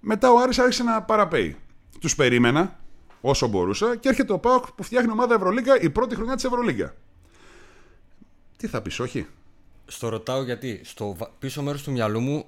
[0.00, 1.56] Μετά ο Άρης άρχισε να παραπαίει.
[2.00, 2.78] Τους περίμενα
[3.20, 6.94] όσο μπορούσα και έρχεται ο Πάοκ που φτιάχνει ομάδα Ευρωλίγκα η πρώτη χρονιά της Ευρωλίγκα.
[8.56, 9.26] Τι θα πεις, όχι;
[9.86, 12.44] Στο ρωτάω γιατί στο πίσω μέρος του μυαλού μου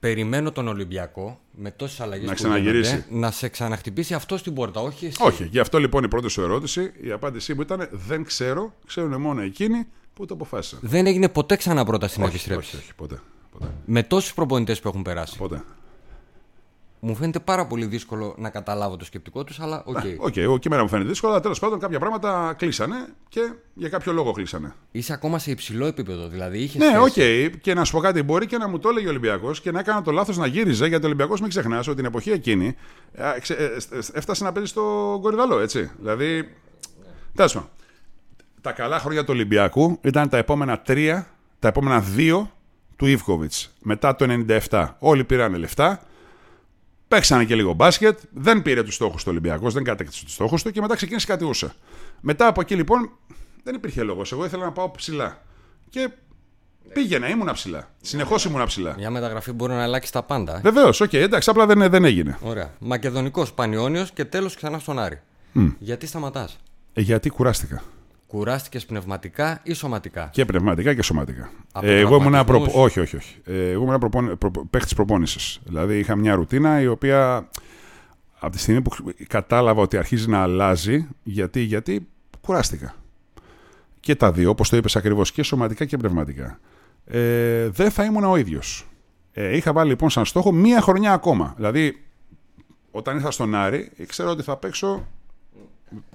[0.00, 3.04] περιμένω τον Ολυμπιακό με τόσες αλλαγές να ξαναγυρίσει.
[3.10, 5.16] να σε ξαναχτυπήσει αυτό στην πόρτα, όχι εσύ.
[5.20, 5.44] Όχι.
[5.44, 9.40] Γι' αυτό λοιπόν η πρώτη σου ερώτηση, η απάντησή μου ήταν Δεν ξέρω, ξέρουν μόνο
[9.40, 10.78] εκείνοι που το αποφάσισαν.
[10.82, 12.74] Δεν έγινε ποτέ ξανά πρόταση να επιστρέψεις.
[12.74, 13.20] Όχι, όχι, ποτέ.
[13.50, 13.66] Ποτέ.
[13.84, 15.36] Με τόσους προπονητές που έχουν περάσει.
[15.38, 15.62] Ποτέ.
[17.02, 19.96] Μου φαίνεται πάρα πολύ δύσκολο να καταλάβω το σκεπτικό τους, αλλά OK.
[19.98, 20.16] Okay.
[20.18, 22.96] OK, okay, και εμένα μου φαίνεται δύσκολο, αλλά τέλος πάντων κάποια πράγματα κλείσανε
[23.28, 24.74] και για κάποιο λόγο κλείσανε.
[24.90, 26.90] Είσαι ακόμα σε υψηλό επίπεδο, δηλαδή είχες.
[26.90, 27.50] Ναι, OK, okay.
[27.60, 29.78] και να σου πω κάτι, μπορεί και να μου το έλεγε ο Ολυμπιακός και να
[29.78, 32.76] έκανα το λάθος να γύριζε, γιατί ο Ολυμπιακός μην ξεχνάς ότι την εποχή εκείνη
[33.12, 33.24] ε,
[34.12, 35.90] έφτασε να παίζει στο Κορυδαλλό, έτσι.
[35.98, 36.54] Δηλαδή.
[37.34, 37.68] Τέλος πάντων.
[38.60, 41.26] Τα καλά χρόνια του Ολυμπιακού ήταν τα επόμενα τρία,
[41.58, 42.50] τα επόμενα δύο
[43.00, 43.70] του Ίβκοβιτς.
[43.82, 44.88] Μετά το 97.
[44.98, 46.02] Όλοι πήραν λεφτά.
[47.08, 50.70] Παίξανε και λίγο μπάσκετ, δεν πήρε τους στόχους του Ολυμπιακός, δεν κατέκτησε τους στόχους του
[50.70, 51.74] και μετά ξεκίνησε κατιούσα.
[52.20, 53.10] Μετά από εκεί λοιπόν
[53.62, 54.32] δεν υπήρχε λόγος.
[54.32, 55.42] Εγώ ήθελα να πάω ψηλά.
[55.88, 56.10] Και
[56.92, 57.90] πήγαινα, ήμουν ψηλά.
[58.00, 58.94] Συνεχώς ήμουν ψηλά.
[58.98, 60.56] Μια μεταγραφή μπορεί να αλλάξει τα πάντα.
[60.56, 60.60] Ε.
[60.60, 62.38] Βεβαίως, OK, okay, εντάξει, απλά δεν, δεν έγινε.
[62.40, 62.70] Ωραία.
[62.78, 65.20] Μακεδονικός Πανιόνιος και τέλος ξανά στον Άρη.
[65.78, 66.58] Γιατί σταματάς;
[66.92, 67.82] Ε, γιατί κουράστηκα.
[68.30, 71.50] Κουράστηκες πνευματικά ή σωματικά; Και πνευματικά και σωματικά.
[71.82, 72.82] Ε, εγώ ήμουν ένα προπο...
[72.82, 73.36] Όχι, όχι, όχι.
[73.44, 74.38] Ε, εγώ ήμουν προπον...
[74.38, 74.50] προ...
[74.70, 75.60] παίχτης προπόνησης.
[75.64, 77.48] Δηλαδή είχα μια ρουτίνα η οποία
[78.38, 78.90] από τη στιγμή που
[79.26, 82.08] κατάλαβα ότι αρχίζει να αλλάζει, γιατί, γιατί
[82.40, 82.94] κουράστηκα.
[84.00, 86.60] Και τα δύο, όπως το είπες ακριβώς, και σωματικά και πνευματικά.
[87.04, 88.86] Ε, δεν θα ήμουν ο ίδιος.
[89.32, 91.52] Ε, είχα βάλει λοιπόν σαν στόχο μία χρονιά ακόμα.
[91.56, 92.04] Δηλαδή,
[92.90, 95.06] όταν ήρθα στον Άρη, ήξερα ότι θα παίξω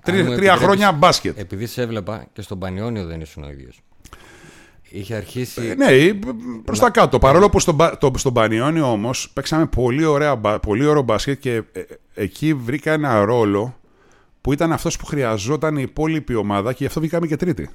[0.04, 1.40] Τρία, τρία χρόνια μπάσκετ.
[1.40, 3.82] Επειδή σε έβλεπα και στον Πανιόνιο δεν ήσουν ο ίδιος.
[4.90, 5.66] Είχε αρχίσει.
[5.68, 6.14] Ε, ναι,
[6.66, 7.20] προς τα κάτω.
[7.20, 11.82] Παρόλο που στον, το, στον Πανιόνιο όμως παίξαμε πολύ, ωραία, πολύ ωραίο μπάσκετ και ε,
[12.14, 13.80] εκεί βρήκα ένα ρόλο
[14.42, 17.70] που ήταν αυτός που χρειαζόταν η υπόλοιπη ομάδα και γι' αυτό βγήκαμε και τρίτη.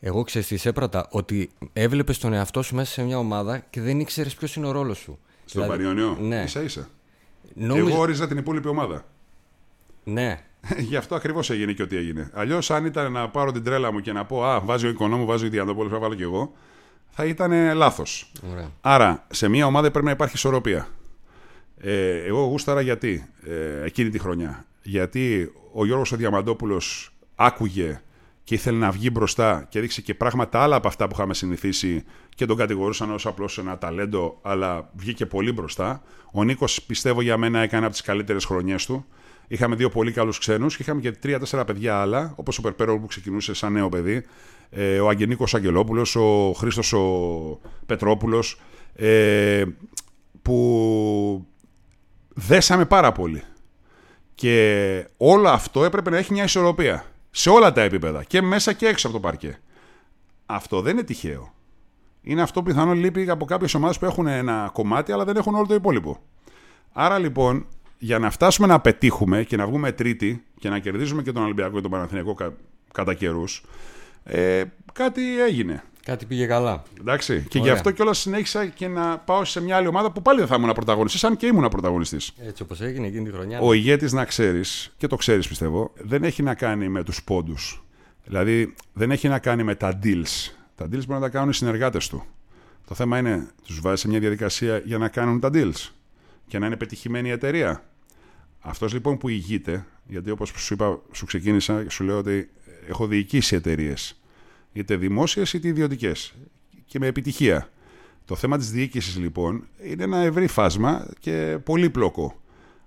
[0.00, 4.00] Εγώ ξέρω τι έπρατα ότι έβλεπες τον εαυτό σου μέσα σε μια ομάδα και δεν
[4.00, 5.18] ήξερες ποιος είναι ο ρόλος σου.
[5.44, 6.46] Στον δηλαδή, Πανιόνιο; Ναι.
[6.46, 6.88] σα ίσα.
[7.54, 7.88] Νόμιζ...
[7.88, 9.04] Εγώ όριζα την υπόλοιπη ομάδα.
[10.04, 10.40] Ναι.
[10.88, 12.30] Γι' αυτό ακριβώς έγινε και ό,τι έγινε.
[12.34, 15.24] Αλλιώς, αν ήταν να πάρω την τρέλα μου και να πω Α, βάζει ο οικονόμου,
[15.24, 16.52] βάζει ο Διαντοπόλο, θα βάλω κι εγώ,
[17.08, 18.32] θα ήταν λάθος.
[18.52, 18.70] Ωραία.
[18.80, 20.88] Άρα, σε μια ομάδα πρέπει να υπάρχει ισορροπία.
[21.76, 24.64] Ε, εγώ γούσταρα γιατί ε, εκείνη τη χρονιά.
[24.82, 28.00] Γιατί ο Γιώργος ο Διαμαντόπουλος άκουγε
[28.44, 32.04] και ήθελε να βγει μπροστά και έδειξε και πράγματα άλλα από αυτά που είχαμε συνηθίσει
[32.34, 36.02] και τον κατηγορούσαν ως απλώς ένα ταλέντο, αλλά βγήκε πολύ μπροστά.
[36.32, 39.06] Ο Νίκος πιστεύω για μένα έκανε από τις καλύτερες χρονιές του.
[39.48, 43.06] Είχαμε δύο πολύ καλούς ξένους και είχαμε και τρία-τέσσερα παιδιά άλλα, όπως ο Περπέρος που
[43.06, 44.24] ξεκινούσε σαν νέο παιδί,
[44.70, 48.60] ε, ο Αγγενίκος Αγγελόπουλος, ο Χρήστος ο Πετρόπουλος,
[48.94, 49.64] ε,
[50.42, 51.46] που
[52.28, 53.42] δέσαμε πάρα πολύ.
[54.34, 57.04] Και όλο αυτό έπρεπε να έχει μια ισορροπία.
[57.30, 58.24] Σε όλα τα επίπεδα.
[58.24, 59.58] Και μέσα και έξω από το παρκέ.
[60.46, 61.54] Αυτό δεν είναι τυχαίο.
[62.22, 65.54] Είναι αυτό που πιθανόν λείπει από κάποιες ομάδες που έχουν ένα κομμάτι, αλλά δεν έχουν
[65.54, 66.18] όλο το υπόλοιπο.
[66.92, 67.66] Άρα λοιπόν,
[68.02, 71.74] για να φτάσουμε να πετύχουμε και να βγούμε τρίτη και να κερδίζουμε και τον Ολυμπιακό
[71.74, 72.52] και τον Παναθηναϊκό κα,
[72.92, 73.64] κατά καιρούς,
[74.24, 75.82] ε, κάτι έγινε.
[76.04, 76.82] Κάτι πήγε καλά.
[77.00, 77.46] Εντάξει.
[77.48, 80.48] Και γι' αυτό κιόλας συνέχισα και να πάω σε μια άλλη ομάδα που πάλι δεν
[80.48, 82.32] θα ήμουν πρωταγωνιστής, αν και ήμουν πρωταγωνιστής.
[82.46, 83.60] Έτσι όπως έγινε εκείνη τη χρονιά.
[83.60, 83.76] Ο ναι.
[83.76, 87.84] ηγέτης, να ξέρεις, και το ξέρεις πιστεύω, δεν έχει να κάνει με τους πόντους.
[88.24, 90.52] Δηλαδή δεν έχει να κάνει με τα deals.
[90.74, 92.24] Τα deals μπορεί να τα κάνουν οι συνεργάτες του.
[92.86, 95.88] Το θέμα είναι, τους βάζει σε μια διαδικασία για να κάνουν τα deals
[96.46, 97.82] και να είναι πετυχημένη η εταιρεία.
[98.62, 102.50] Αυτός λοιπόν που ηγείται, γιατί όπως σου είπα, σου ξεκίνησα και σου λέω ότι
[102.88, 104.16] έχω διοικήσει εταιρείες
[104.72, 106.34] είτε δημόσιες είτε ιδιωτικές.
[106.86, 107.68] Και με επιτυχία.
[108.24, 112.40] Το θέμα της διοίκησης λοιπόν είναι ένα ευρύ φάσμα και πολύπλοκο.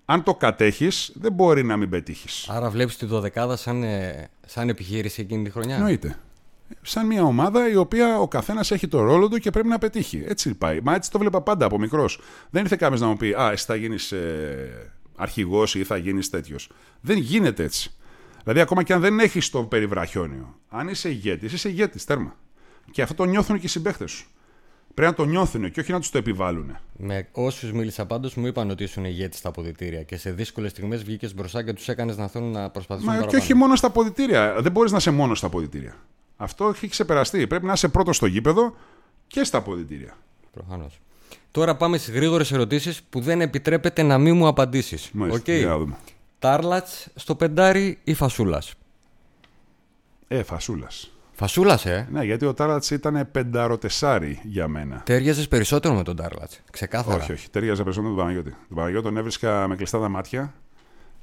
[0.05, 2.49] Αν το κατέχεις, δεν μπορεί να μην πετύχεις.
[2.49, 6.17] Άρα βλέπεις τη δωδεκάδα σαν, ε, σαν επιχείρηση εκείνη τη χρονιά; Εννοείται.
[6.81, 10.23] Σαν μια ομάδα η οποία ο καθένας έχει το ρόλο του και πρέπει να πετύχει.
[10.27, 10.79] Έτσι πάει.
[10.81, 12.19] Μα έτσι το βλέπα πάντα από μικρός.
[12.49, 16.29] Δεν ήρθε κάποιος να μου πει Α, εσύ θα γίνεις ε, αρχηγός ή θα γίνεις
[16.29, 16.69] τέτοιος.
[17.01, 17.91] Δεν γίνεται έτσι.
[18.43, 22.35] Δηλαδή, ακόμα και αν δεν έχεις το περιβραχιόνιο, αν είσαι ηγέτης, είσαι ηγέτης, τέρμα.
[22.91, 24.27] Και αυτό το νιώθουν και οι συμπαίχτες σου.
[24.93, 26.77] Πρέπει να το νιώθουν και όχι να τους το επιβάλλουν.
[26.97, 31.03] Με όσους μίλησα πάντως μου είπαν ότι ήσουν ηγέτης στα αποδητήρια και σε δύσκολες στιγμές
[31.03, 34.61] βγήκες μπροστά και τους έκανες να θέλουν να προσπαθήσουν Μα και όχι μόνο στα αποδητήρια.
[34.61, 35.95] Δεν μπορείς να είσαι μόνος στα αποδητήρια.
[36.37, 37.47] Αυτό έχει ξεπεραστεί.
[37.47, 38.75] Πρέπει να είσαι πρώτος στο γήπεδο
[39.27, 40.17] και στα αποδητήρια.
[40.51, 40.99] Προφανώς.
[41.51, 45.11] Τώρα πάμε στις γρήγορες ερωτήσεις που δεν επιτρέπεται να μην μου απαντήσεις.
[45.45, 45.85] Okay.
[46.39, 48.73] Τάρλατς στο πεντάρι ή Φασούλας;
[50.27, 51.11] Ε, Φασούλας.
[51.31, 55.01] Φασούλας, ε; Ναι, γιατί ο Τάρλατς ήταν πενταροτεσάρι για μένα.
[55.05, 56.59] Τέριαζες περισσότερο με τον Τάρλατς.
[56.71, 57.23] Ξεκάθαρα.
[57.23, 57.49] Όχι, όχι.
[57.49, 58.57] Τέριαζε περισσότερο με τον Παναγιώτη.
[58.67, 60.53] Τον Παναγιώτη τον έβρισκα με κλειστά τα μάτια.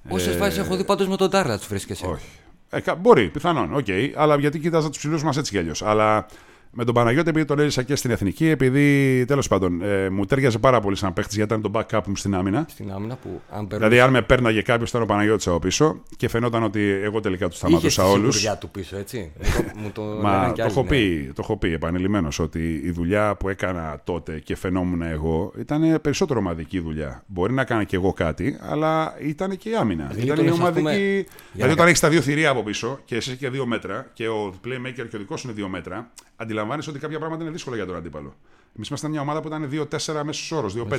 [0.09, 0.39] Όσες ε...
[0.39, 2.27] φάσεις έχω δει πάντως με τον Τάρλατς βρίσκεσαι; Όχι.
[2.71, 3.75] Ε, μπορεί, πιθανόν.
[3.75, 3.85] OK.
[3.89, 5.83] Okay, αλλά γιατί κοιτάζα τους ψηλούς μας έτσι κι αλλιώς.
[5.83, 6.27] Αλλά
[6.75, 10.59] με τον Παναγιώτη, επειδή τον έζησα και στην εθνική, επειδή τέλος πάντων ε, μου ταίριαζε
[10.59, 12.67] πάρα πολύ σαν παίχτης γιατί ήταν το backup μου στην άμυνα.
[12.69, 16.29] Στην άμυνα που αν Δηλαδή, αν με πέρναγε κάποιος, ήταν ο Παναγιώτης από πίσω και
[16.29, 18.37] φαινόταν ότι εγώ τελικά τους σταματούσα όλους.
[18.37, 19.33] δουλειά του πίσω, έτσι.
[19.77, 20.89] μου το Μα το, έχω ναι.
[20.89, 26.01] πει, το έχω πει επανειλημμένως ότι η δουλειά που έκανα τότε και φαινόμουν εγώ ήταν
[26.01, 27.23] περισσότερο ομαδική δουλειά.
[27.27, 30.07] Μπορεί να κάνω και εγώ κάτι, αλλά ήταν και η άμυνα.
[30.13, 30.81] Δηλαδή, ήταν η ομαδική.
[30.81, 31.25] Πούμε...
[31.53, 34.55] Δηλαδή, όταν έχεις τα δύο θηρία από πίσω και εσύ και δύο μέτρα και ο
[34.65, 36.11] playmaker και ο δικός σου είναι δύο μέτρα,
[36.43, 38.35] αντιλαμβάνεσαι ότι κάποια πράγματα είναι δύσκολα για τον αντίπαλο.
[38.77, 40.97] Εμείς ήμασταν μια ομάδα που ήταν 2-4 μέσος όρο, 2-5.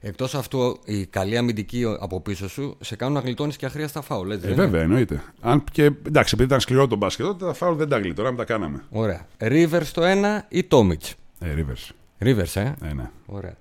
[0.00, 4.30] Εκτός αυτού, η καλή αμυντική από πίσω σου σε κάνουν να γλιτώνεις και αχρίαστα φάουλ.
[4.30, 5.22] Έτσι, ε, βέβαια, εννοείται.
[5.40, 8.44] Αν και, εντάξει, επειδή ήταν σκληρό το μπάσκετ, τότε τα φάουλ δεν τα γλιτώναμε, τα
[8.44, 8.84] κάναμε.
[8.90, 9.26] Ωραία.
[9.38, 11.02] Ρίβερ στο 1 ή Τόμιτ.
[11.38, 11.76] Ε, Ρίβερ.
[12.18, 13.10] Ρίβερ, ε; Ε, ναι.
[13.26, 13.56] Ωραία.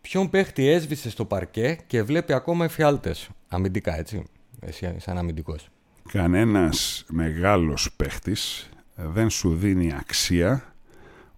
[0.00, 4.24] Ποιον παίχτη έσβησε στο παρκέ και βλέπει ακόμα εφιάλτες; Αμυντικά, έτσι.
[4.60, 5.68] Εσύ, σαν αμυντικός.
[6.12, 8.68] Κανένας μεγάλος παίχτης
[9.06, 10.74] δεν σου δίνει αξία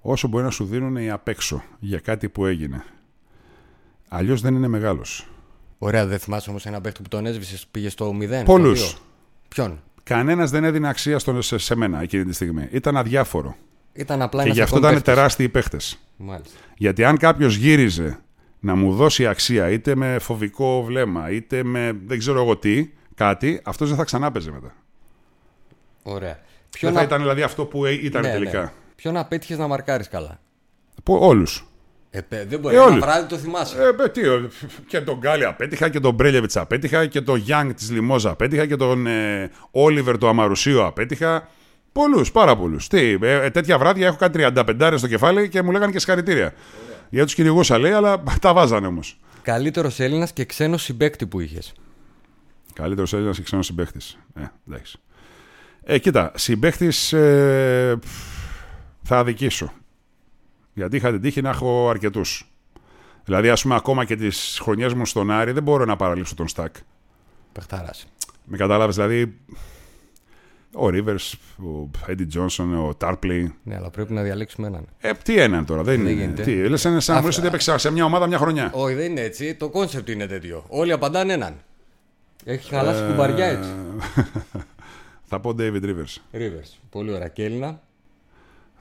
[0.00, 2.84] όσο μπορεί να σου δίνουν οι απ' έξω για κάτι που έγινε.
[4.08, 5.28] Αλλιώς δεν είναι μεγάλος.
[5.78, 8.42] Ωραία, δεν θυμάσαι όμως ένα παίχτη που τον έσβησες, πήγες στο 0.
[8.44, 8.96] Πολλούς.
[9.48, 12.68] Ποιον; Κανένας δεν έδινε αξία στον, σε, σε μένα εκείνη τη στιγμή.
[12.70, 13.56] Ήταν αδιάφορο.
[13.92, 15.98] Ήταν απλά και γι' αυτό ήταν τεράστιοι παίχτες.
[16.76, 18.18] Γιατί αν κάποιος γύριζε
[18.60, 23.60] να μου δώσει αξία είτε με φοβικό βλέμμα είτε με δεν ξέρω εγώ τι, κάτι,
[23.64, 24.74] αυτός δεν θα ξανά μετά.
[26.02, 26.38] Ωραία.
[26.70, 26.98] Ποιο δεν να...
[26.98, 28.60] θα ήταν δηλαδή αυτό που ήταν ναι, τελικά.
[28.60, 28.72] Ναι.
[28.96, 30.40] Ποιο να πέτυχες να μαρκάρεις καλά;
[31.04, 31.64] Όλους.
[32.10, 32.76] Ε, δεν μπορεί.
[32.76, 33.76] Ε, ένα βράδυ το θυμάσαι.
[34.04, 34.20] Ε, τι,
[34.86, 38.76] και τον Γκάλι απέτυχα και τον Μπρέλεβιτς απέτυχα και τον Γιάνγκ της Λιμόζα απέτυχα και
[38.76, 41.48] τον ε, Όλιβερ του Αμαρουσίου απέτυχα.
[41.92, 42.88] Πολλούς, πάρα πολλούς.
[42.88, 46.52] Τι, ε, τέτοια βράδια έχω κάνει 35 στο κεφάλι και μου λέγανε και συγχαρητήρια.
[47.10, 49.20] Για τους κυνηγούσα λέει, αλλά τα βάζανε όμως.
[49.42, 51.72] Καλύτερος Έλληνας και ξένος συμπέκτη που είχες.
[52.72, 54.18] Καλύτερος Έλληνας και ξένος συμπέκτης.
[54.34, 54.98] Ε, εντάξει.
[55.84, 57.94] Ε, κοίτα, συμπαίχτη ε,
[59.02, 59.72] θα αδικήσω.
[60.74, 62.50] Γιατί είχα την τύχη να έχω αρκετούς.
[63.24, 66.48] Δηλαδή, ας πούμε, ακόμα και τις χρονιές μου στον Άρη δεν μπορώ να παραλείψω τον
[66.48, 66.74] Στακ.
[67.52, 67.90] Παιχτάρα.
[68.44, 69.34] Με κατάλαβε, δηλαδή.
[70.74, 73.46] Ο Rivers, ο Eddie Johnson, ο Tarpley.
[73.62, 74.86] Ναι, αλλά πρέπει να διαλέξουμε έναν.
[75.00, 76.20] Ε, τι έναν τώρα, δεν, Δεν είναι.
[76.20, 76.42] γίνεται.
[76.42, 78.70] Τι, λες είναι σαν να μου λες ότι έπαιξα σε μια ομάδα μια χρονιά.
[78.74, 79.54] Όχι, δεν είναι έτσι.
[79.54, 80.64] Το κόνσεπτ είναι τέτοιο.
[80.68, 81.54] Όλοι απαντάνε έναν.
[82.44, 83.70] Έχει χαλάσει κουμπαριά έτσι.
[85.32, 86.16] Θα πω David Rivers.
[86.32, 86.78] Rivers.
[86.90, 87.28] Πολύ ωραία.
[87.28, 87.82] Και Έλληνα.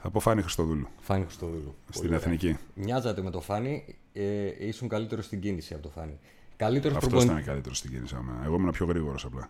[0.01, 1.75] Θα πω Φάνη Χριστοδούλου Φάνη Χριστοδούλου.
[1.89, 2.19] στην Πολύ ωραία.
[2.33, 2.57] εθνική.
[2.73, 3.95] Μοιάζατε με το Φάνη.
[4.13, 6.19] Ε, ήσουν καλύτερος στην κίνηση από το Φάνη.
[6.55, 7.39] Καλύτερος Αυτός προπονητή.
[7.39, 8.15] ήταν καλύτερος στην κίνηση.
[8.15, 8.41] άμα.
[8.45, 9.49] Εγώ ήμουν πιο γρήγορος απλά.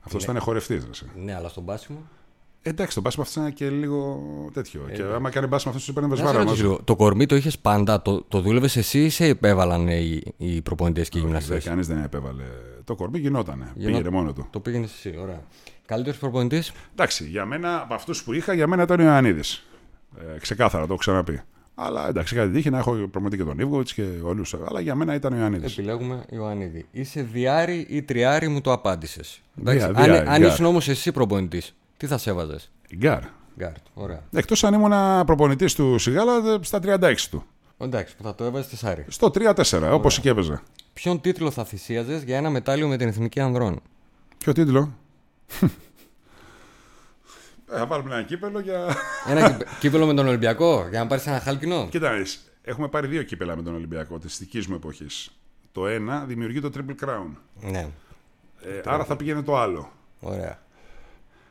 [0.00, 0.30] Αυτός Ναι.
[0.32, 1.04] ήταν χορευτής.
[1.16, 1.98] Ναι, αλλά στον πάσιμο.
[2.68, 4.20] Εντάξει, το μπάσμα αυτό ήταν και λίγο
[4.52, 4.80] τέτοιο.
[4.94, 6.72] και άμα κάνει μπάσμα αυτό, του παίρνει Να σε βεσβάρα ρωτήσω μαζί.
[6.72, 8.02] λίγο, Το κορμί το είχες πάντα.
[8.02, 12.02] Το, το δούλευες εσύ ή σε επέβαλαν οι, οι προπονητές και οι γυμναστές; Κανείς δεν
[12.02, 12.42] επέβαλε.
[12.84, 13.72] Το κορμί γινότανε.
[13.74, 14.46] Γινό- Πήγαινε μόνο του.
[14.50, 15.40] Το πήγαινες εσύ, ωραία.
[15.86, 19.66] Καλύτερος προπονητής; Εντάξει, για μένα, από αυτούς που είχα, για μένα ήταν ο Ιωαννίδης.
[20.34, 21.40] Ε, ξεκάθαρα, το έχω ξαναπεί.
[21.74, 24.54] Αλλά εντάξει, είχα την τύχη να έχω προμηθευτεί και τον Ίβκοβιτς και όλους.
[24.68, 25.72] Αλλά για μένα ήταν ο Ιωαννίδης.
[25.78, 26.86] Επιλέγουμε Ιωαννίδη.
[26.90, 29.40] Είσαι δυάρι ή τριάρι, μου το απάντησες.
[29.54, 30.52] Δυά- Αν, δυάρι, αν γκάρ.
[30.52, 32.56] ήσουν όμως εσύ προπονητής, τι θα σ' έβαζες.
[32.96, 33.20] Guard.
[33.58, 33.76] Guard.
[33.94, 34.22] Ωραία.
[34.32, 37.44] Εκτός αν ήμουν προπονητής του Σιγάλα ε, στα 36 του.
[37.78, 39.04] Εντάξει, που θα το έβαζες τεσσάρι.
[39.08, 40.60] Στο 3-4, όπως και έπαιζε.
[40.92, 43.80] Ποιον τίτλο θα θυσίαζες για ένα μετάλλιο με την εθνική ανδρών;
[44.38, 44.94] Ποιο τίτλο;
[47.70, 48.96] Ε, Θα βάλουμε ένα κύπελο για.
[49.28, 52.88] Ένα κύπε- κύπελο με τον Ολυμπιακό, για να πάρεις ένα χάλκινο; Κοίτα, να δεις, έχουμε
[52.88, 55.30] πάρει δύο κύπελα με τον Ολυμπιακό της δικής μου εποχής.
[55.72, 57.26] Το ένα δημιουργεί το Triple Crown.
[57.60, 57.88] Ναι,
[58.62, 59.92] Ε, άρα θα πήγαινε το άλλο.
[60.20, 60.58] ωραία.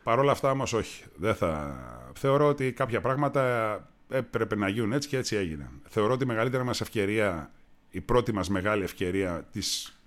[0.06, 1.04] Παρ' όλα αυτά όμως όχι.
[1.16, 1.78] Δεν θα...
[2.14, 5.70] Θεωρώ ότι κάποια πράγματα έπρεπε να γίνουν έτσι και έτσι έγινε.
[5.88, 7.50] Θεωρώ ότι η μεγαλύτερη μας ευκαιρία,
[7.90, 9.98] η πρώτη μας μεγάλη ευκαιρία της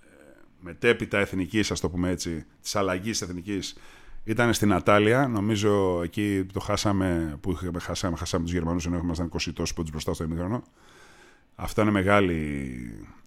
[0.00, 0.06] ε,
[0.60, 3.76] μετέπειτα εθνικής, ας το πούμε έτσι, της αλλαγής εθνικής,
[4.24, 5.28] ήταν στην Ατάλια.
[5.28, 9.90] Νομίζω εκεί το χάσαμε, που είχαμε, χάσαμε, χάσαμε τους Γερμανούς ενώ ήμασταν 20 τόσους πόντους
[9.90, 10.62] μπροστά στο ημίχρονο.
[11.54, 12.76] Αυτό είναι μεγάλη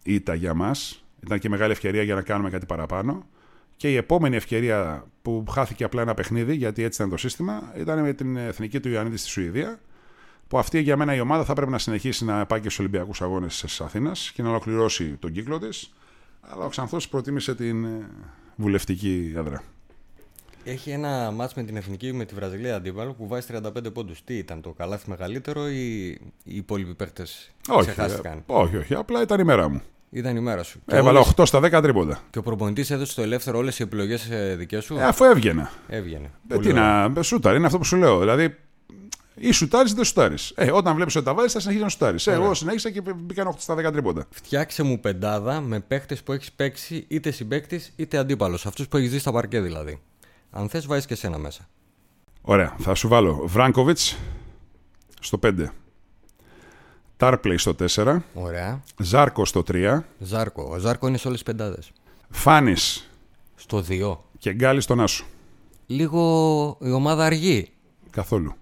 [0.04, 1.06] ήττα για μας.
[1.24, 3.28] Ήταν και μεγάλη ευκαιρία για να κάνουμε κάτι παραπάνω.
[3.76, 8.02] Και η επόμενη ευκαιρία που χάθηκε απλά ένα παιχνίδι, γιατί έτσι ήταν το σύστημα, ήταν
[8.02, 9.80] με την εθνική του Ιωαννίδη στη Σουηδία.
[10.48, 13.22] Που αυτή για μένα η ομάδα θα πρέπει να συνεχίσει να πάει και στους Ολυμπιακούς
[13.22, 15.94] Αγώνες της Αθήνας και να ολοκληρώσει τον κύκλο της.
[16.42, 18.10] Αλλά ο Ξανθός προτίμησε την ε,
[18.56, 19.64] βουλευτική έδρα.
[20.64, 24.24] Έχει ένα μάτς με την εθνική με τη Βραζιλία αντίπαλο που βάζει 35 πόντους.
[24.24, 26.08] Τι ήταν το καλάθι μεγαλύτερο ή
[26.44, 29.82] οι υπόλοιποι παίχτες Όχι, ξεχάστηκαν; ε, όχι, όχι, απλά ήταν η μέρα μου.
[30.16, 30.80] Ήταν η μέρα σου.
[30.88, 32.20] Και, Έβαλα όλες- 8 στα 10 τρίποντα.
[32.30, 35.72] και ο προπονητής έδωσε το ελεύθερο όλες οι επιλογές ε, δικές σου; Ε, αφού έβγαινα.
[35.88, 36.26] Έβγαινε.
[36.50, 37.08] Ε, Πολύ τι ωραία.
[37.16, 38.20] να, σούταρ, είναι αυτό που σου λέω.
[38.20, 38.56] Δηλαδή,
[39.36, 40.52] ή σουτάρεις ή δεν σουτάρεις.
[40.56, 42.28] Ε, όταν βλέπεις ότι τα βάζεις, θα συνεχίσει να σουτάρεις.
[42.28, 44.26] Ε, εγώ συνέχισα και μπήκαν 8 στα 10 τρίποντα.
[44.30, 48.66] Φτιάξε μου πεντάδα με παίχτες που έχεις παίξει είτε συμπαίκτης είτε αντίπαλος.
[48.66, 50.02] Αυτούς που έχεις δει στα παρκέ δηλαδή.
[50.52, 51.68] Αν θες βάζεις και εσένα μέσα.
[52.42, 54.18] Ωραία, θα σου βάλω Βράγκοβιτς
[55.22, 55.74] στο 5.
[57.18, 58.18] Τάρπλεϊ στο 4.
[58.34, 58.84] Ωραία.
[58.98, 60.00] Ζάρκο στο 3.
[60.20, 60.70] Ζάρκο.
[60.72, 61.92] Ο Ζάρκο είναι σε όλες τις πεντάδες.
[62.30, 63.10] Φάνης
[63.56, 64.18] Στο 2.
[64.38, 65.26] και Γκάλι στον Άσο.
[65.86, 67.70] Λίγο η ομάδα αργεί.
[68.10, 68.54] Καθόλου.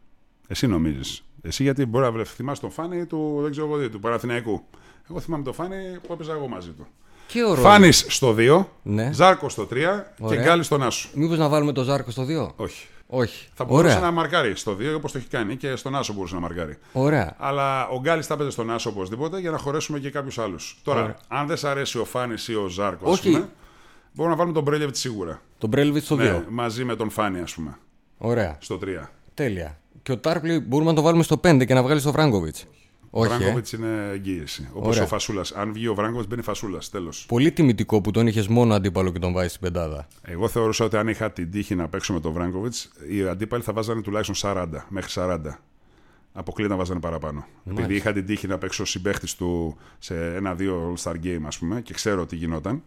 [0.47, 1.24] Εσύ νομίζεις.
[1.41, 4.64] Εσύ γιατί μπορεί να βρε- θυμάσαι τον Φάνη του, δεν ξέρω εγώ τι, του Παναθηναϊκού.
[5.10, 5.76] Εγώ θυμάμαι τον Φάνη
[6.08, 6.88] που έπαιζα εγώ μαζί του.
[7.28, 7.64] Και ο Ρόλ.
[7.64, 8.66] Φάνης στο 2.
[8.84, 9.10] Ναι.
[9.14, 9.76] Ζάρκο στο 3
[10.18, 10.43] και Ωραία.
[10.43, 11.10] Γκάλι στον Άσο.
[11.14, 12.51] Μήπως να βάλουμε το Ζάρκο στο 2.
[12.56, 12.88] Όχι.
[13.16, 13.47] Όχι.
[13.53, 13.99] Θα μπορούσε Ωραία.
[13.99, 16.78] να μαρκάρει στο 2 όπως το έχει κάνει και στον Άσο μπορούσε να μαρκάρει.
[16.93, 17.36] Ωραία.
[17.38, 20.80] Αλλά ο Γκάλι θα έπαιζε στον Άσο οπωσδήποτε για να χωρέσουμε και κάποιους άλλους.
[20.84, 21.18] Τώρα, Ωραία.
[21.28, 23.32] αν δεν σ' αρέσει ο Φάνης ή ο Ζάρκος, ας Όχι.
[23.32, 23.49] πούμε,
[24.14, 25.41] μπορούμε να βάλουμε τον Μπρέλεβιτς σίγουρα.
[25.57, 26.20] Τον Μπρέλβιτ στο 2.
[26.20, 27.78] Ναι, μαζί με τον Φάνη, ας πούμε,
[28.18, 28.57] Ωραία.
[28.59, 29.09] στο 3.
[29.34, 29.78] Τέλεια.
[30.03, 32.55] Και ο Τάρπλη μπορούμε να το βάλουμε στο 5 και να βγάλει το Φράγκοβιτ.
[33.16, 33.34] Ο Όχι.
[33.34, 33.38] Ε.
[33.38, 34.70] Βράγκοβιτς είναι εγγύηση.
[34.74, 35.03] Όπως Ωραία.
[35.03, 35.51] ο Φασούλας.
[35.51, 36.89] Αν βγει ο Βράγκοβιτς, μπαίνει Φασούλας.
[36.89, 37.26] Τέλος.
[37.28, 40.07] Πολύ τιμητικό που τον είχες μόνο αντίπαλο και τον βάζεις στην πεντάδα.
[40.22, 43.74] Εγώ θεωρούσα ότι αν είχα την τύχη να παίξω με τον Βράγκοβιτς, οι αντίπαλοι θα
[43.74, 45.59] βάζανε τουλάχιστον 40 μέχρι 40.
[46.34, 47.45] Αποκλείεται να βάζανε παραπάνω.
[47.70, 51.93] Επειδή είχα την τύχη να παίξω συμπαίχτης του σε ένα-δύο All-Star Game, ας πούμε, και
[51.93, 52.84] ξέρω τι γινόταν.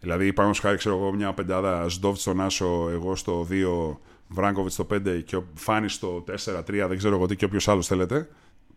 [0.00, 4.84] Δηλαδή, πάνω χάρη, ξέρω εγώ, μια πεντάδα Σντόβτ στον Άσο, εγώ στο 2, Βράγκοβιτς στο
[4.84, 8.28] 5 και ο Φάνης στο 4-3, δεν ξέρω εγώ τι και όποιος άλλος θέλετε.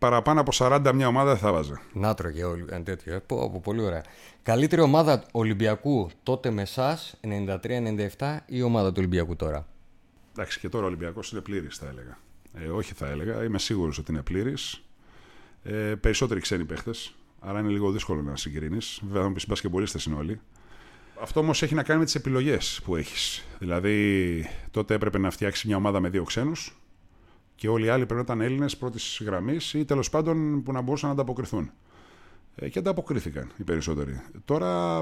[0.03, 1.81] Παραπάνω από 40 μια ομάδα δεν θα βάζα.
[1.93, 3.13] Να τρώγε όλη ένα τέτοιο.
[3.13, 4.03] Ε, πω, πω, πολύ ωραία.
[4.43, 9.67] Καλύτερη ομάδα Ολυμπιακού τότε με εσάς 93-97 ή η ομάδα του Ολυμπιακού τώρα;
[10.31, 12.17] Εντάξει, και τώρα ο Ολυμπιακός είναι πλήρης, θα έλεγα.
[12.53, 13.43] Ε, όχι, θα έλεγα.
[13.43, 14.83] Είμαι σίγουρος ότι είναι πλήρης.
[15.63, 17.15] Ε, περισσότεροι ξένοι παίχτες.
[17.39, 18.99] Άρα είναι λίγο δύσκολο να συγκρίνεις.
[19.03, 20.39] Βέβαια, θα μου πεις μπασκεμπολίστε είναι όλοι.
[21.21, 23.45] Αυτό όμως έχει να κάνει με τις επιλογές που έχεις.
[23.59, 26.77] Δηλαδή, τότε έπρεπε να φτιάξεις μια ομάδα με δύο ξένους
[27.55, 30.81] και όλοι οι άλλοι πρέπει να ήταν Έλληνες πρώτης γραμμής ή τέλος πάντων που να
[30.81, 31.71] μπορούσαν να ανταποκριθούν.
[32.55, 34.21] Ε, και ανταποκρίθηκαν οι περισσότεροι.
[34.45, 34.97] Τώρα,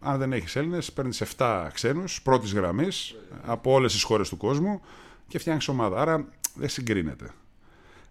[0.00, 4.80] αν δεν έχεις Έλληνες, παίρνεις 7 ξένους πρώτης γραμμής από όλες τις χώρες του κόσμου
[5.28, 6.00] και φτιάχνεις ομάδα.
[6.00, 7.30] Άρα δεν συγκρίνεται.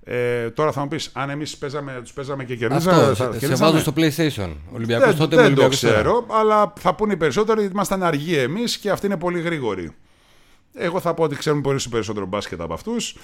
[0.05, 1.57] Ε, τώρα θα μου πεις, αν εμείς
[2.01, 3.01] τους παίζαμε και κερδίζαμε.
[3.01, 4.55] Αυτό, θα, σε, βάζω στο PlayStation.
[4.73, 8.77] Ολυμπιακός δεν, τότε δεν το ξέρω, αλλά θα πούνε οι περισσότεροι ότι ήμασταν αργοί εμείς
[8.77, 9.95] και αυτοί είναι πολύ γρήγοροι.
[10.75, 13.15] Εγώ θα πω ότι ξέρουμε πολύ περισσότερο μπάσκετ από αυτούς.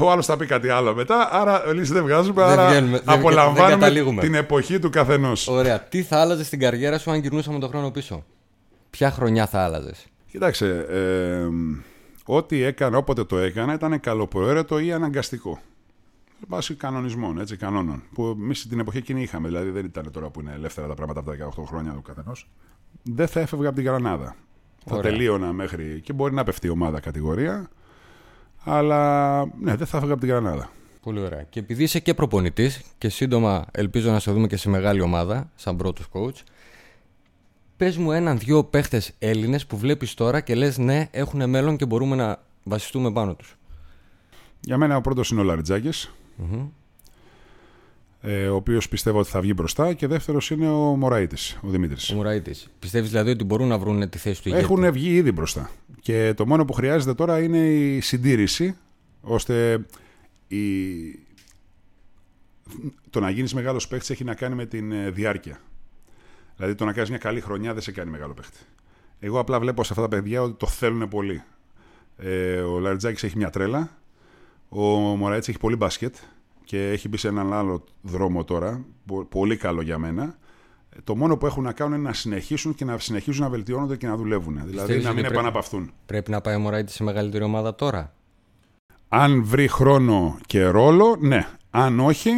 [0.00, 1.28] Ο άλλος θα πει κάτι άλλο μετά.
[1.32, 2.44] Άρα λύση δεν βγάζουμε.
[2.44, 5.48] Δεν άρα βγαίνουμε, απολαμβάνουμε δεν την εποχή του καθενός.
[5.48, 5.80] Ωραία.
[5.80, 8.24] Τι θα άλλαζε στην καριέρα σου αν γυρνούσαμε τον χρόνο πίσω;
[8.90, 10.86] Ποια χρονιά θα άλλαζες; Κοιτάξτε.
[10.88, 11.48] Ε,
[12.24, 15.60] ό,τι έκανα όποτε το έκανα ήταν καλοπροαίρετο ή αναγκαστικό.
[16.48, 18.02] Βάσει κανονισμών, έτσι, κανόνων.
[18.14, 19.48] Που εμείς την εποχή εκείνη είχαμε.
[19.48, 22.48] Δηλαδή δεν ήταν τώρα που είναι ελεύθερα τα πράγματα από τα 18 χρόνια του καθενός.
[23.02, 24.36] Δεν θα έφευγα από την Γρανάδα.
[24.88, 26.00] Θα τελείωνα μέχρι.
[26.00, 27.68] και μπορεί να πεφτεί η ομάδα κατηγορία.
[28.64, 30.70] Αλλά ναι, δεν θα έφευγα από την Γρανάδα.
[31.02, 31.42] Πολύ ωραία.
[31.42, 35.50] Και επειδή είσαι και προπονητής και σύντομα ελπίζω να σε δούμε και σε μεγάλη ομάδα,
[35.54, 36.42] σαν πρώτος coach,
[37.76, 42.16] πες μου έναν-δυο παίχτες Έλληνες που βλέπεις τώρα και λες ναι, έχουν μέλλον και μπορούμε
[42.16, 43.56] να βασιστούμε πάνω τους.
[44.60, 45.90] Για μένα ο πρώτος είναι ο λαριτζακη
[48.28, 49.92] ε, ο οποίος πιστεύω ότι θα βγει μπροστά.
[49.92, 52.10] Και δεύτερος είναι ο Μωραήτης, ο Δημήτρης.
[52.10, 52.68] Ο Μωραήτης.
[52.78, 55.70] Πιστεύεις δηλαδή ότι μπορούν να βρουν τη θέση του ηγέτη; Έχουν βγει ήδη μπροστά.
[56.00, 58.76] Και το μόνο που χρειάζεται τώρα είναι η συντήρηση,
[59.20, 59.86] ώστε
[60.48, 60.58] η...
[63.10, 65.60] το να γίνεις μεγάλος παίχτη έχει να κάνει με την ε, διάρκεια.
[66.56, 68.58] Δηλαδή το να κάνεις μια καλή χρονιά δεν σε κάνει μεγάλο παίχτη.
[69.18, 71.42] Εγώ απλά βλέπω σε αυτά τα παιδιά ότι το θέλουν πολύ.
[72.16, 73.90] Ε, ο Λαριτζάκης έχει μια τρέλα.
[74.68, 74.82] Ο
[75.16, 76.14] Μωραήτης έχει πολύ μπάσκετ
[76.66, 78.84] και έχει μπει σε έναν άλλο δρόμο τώρα,
[79.28, 80.38] πολύ καλό για μένα.
[81.04, 84.06] Το μόνο που έχουν να κάνουν είναι να συνεχίσουν και να συνεχίσουν να βελτιώνονται και
[84.06, 84.60] να δουλεύουν.
[84.64, 85.92] Δηλαδή να μην επαναπαυθούν.
[86.06, 88.14] Πρέπει να πάει ο Μωράιτη σε μεγαλύτερη ομάδα τώρα;
[89.08, 91.48] Αν βρει χρόνο και ρόλο, ναι.
[91.70, 92.30] Αν όχι,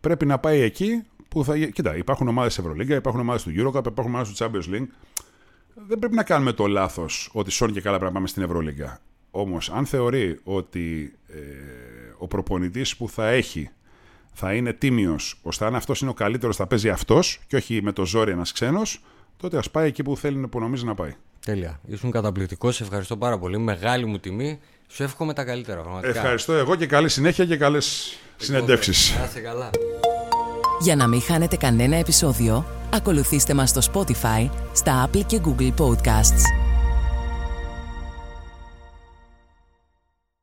[0.00, 1.58] πρέπει να πάει εκεί που θα.
[1.58, 4.86] Κοίτα, υπάρχουν ομάδες Ευρωλίγκα, υπάρχουν ομάδες του Eurocup, υπάρχουν ομάδες του Champions League.
[5.74, 9.00] Δεν πρέπει να κάνουμε το λάθος ότι σώνει και καλά πρέπει να πάμε στην Ευρωλίγκα.
[9.30, 11.38] Όμως, αν θεωρεί ότι ε,
[12.24, 13.70] ο προπονητής που θα έχει
[14.32, 17.92] θα είναι τίμιος, ώστε αν αυτός είναι ο καλύτερος, θα παίζει αυτός και όχι με
[17.92, 19.00] το ζόρι ένας ξένος,
[19.36, 21.14] τότε ας πάει εκεί που θέλει που νομίζει να πάει.
[21.44, 21.80] Τέλεια.
[21.86, 22.76] Ήσουν καταπληκτικός.
[22.76, 23.58] Σε ευχαριστώ πάρα πολύ.
[23.58, 24.58] Μεγάλη μου τιμή.
[24.88, 25.80] Σου εύχομαι τα καλύτερα.
[25.80, 26.18] Πραγματικά.
[26.18, 29.14] Ευχαριστώ εγώ και καλή συνέχεια και καλές συνεντεύξεις.
[29.42, 29.70] καλά.
[30.80, 36.63] Για να μην χάνετε κανένα επεισόδιο, ακολουθήστε μας στο Spotify, στα Apple και Google Podcasts.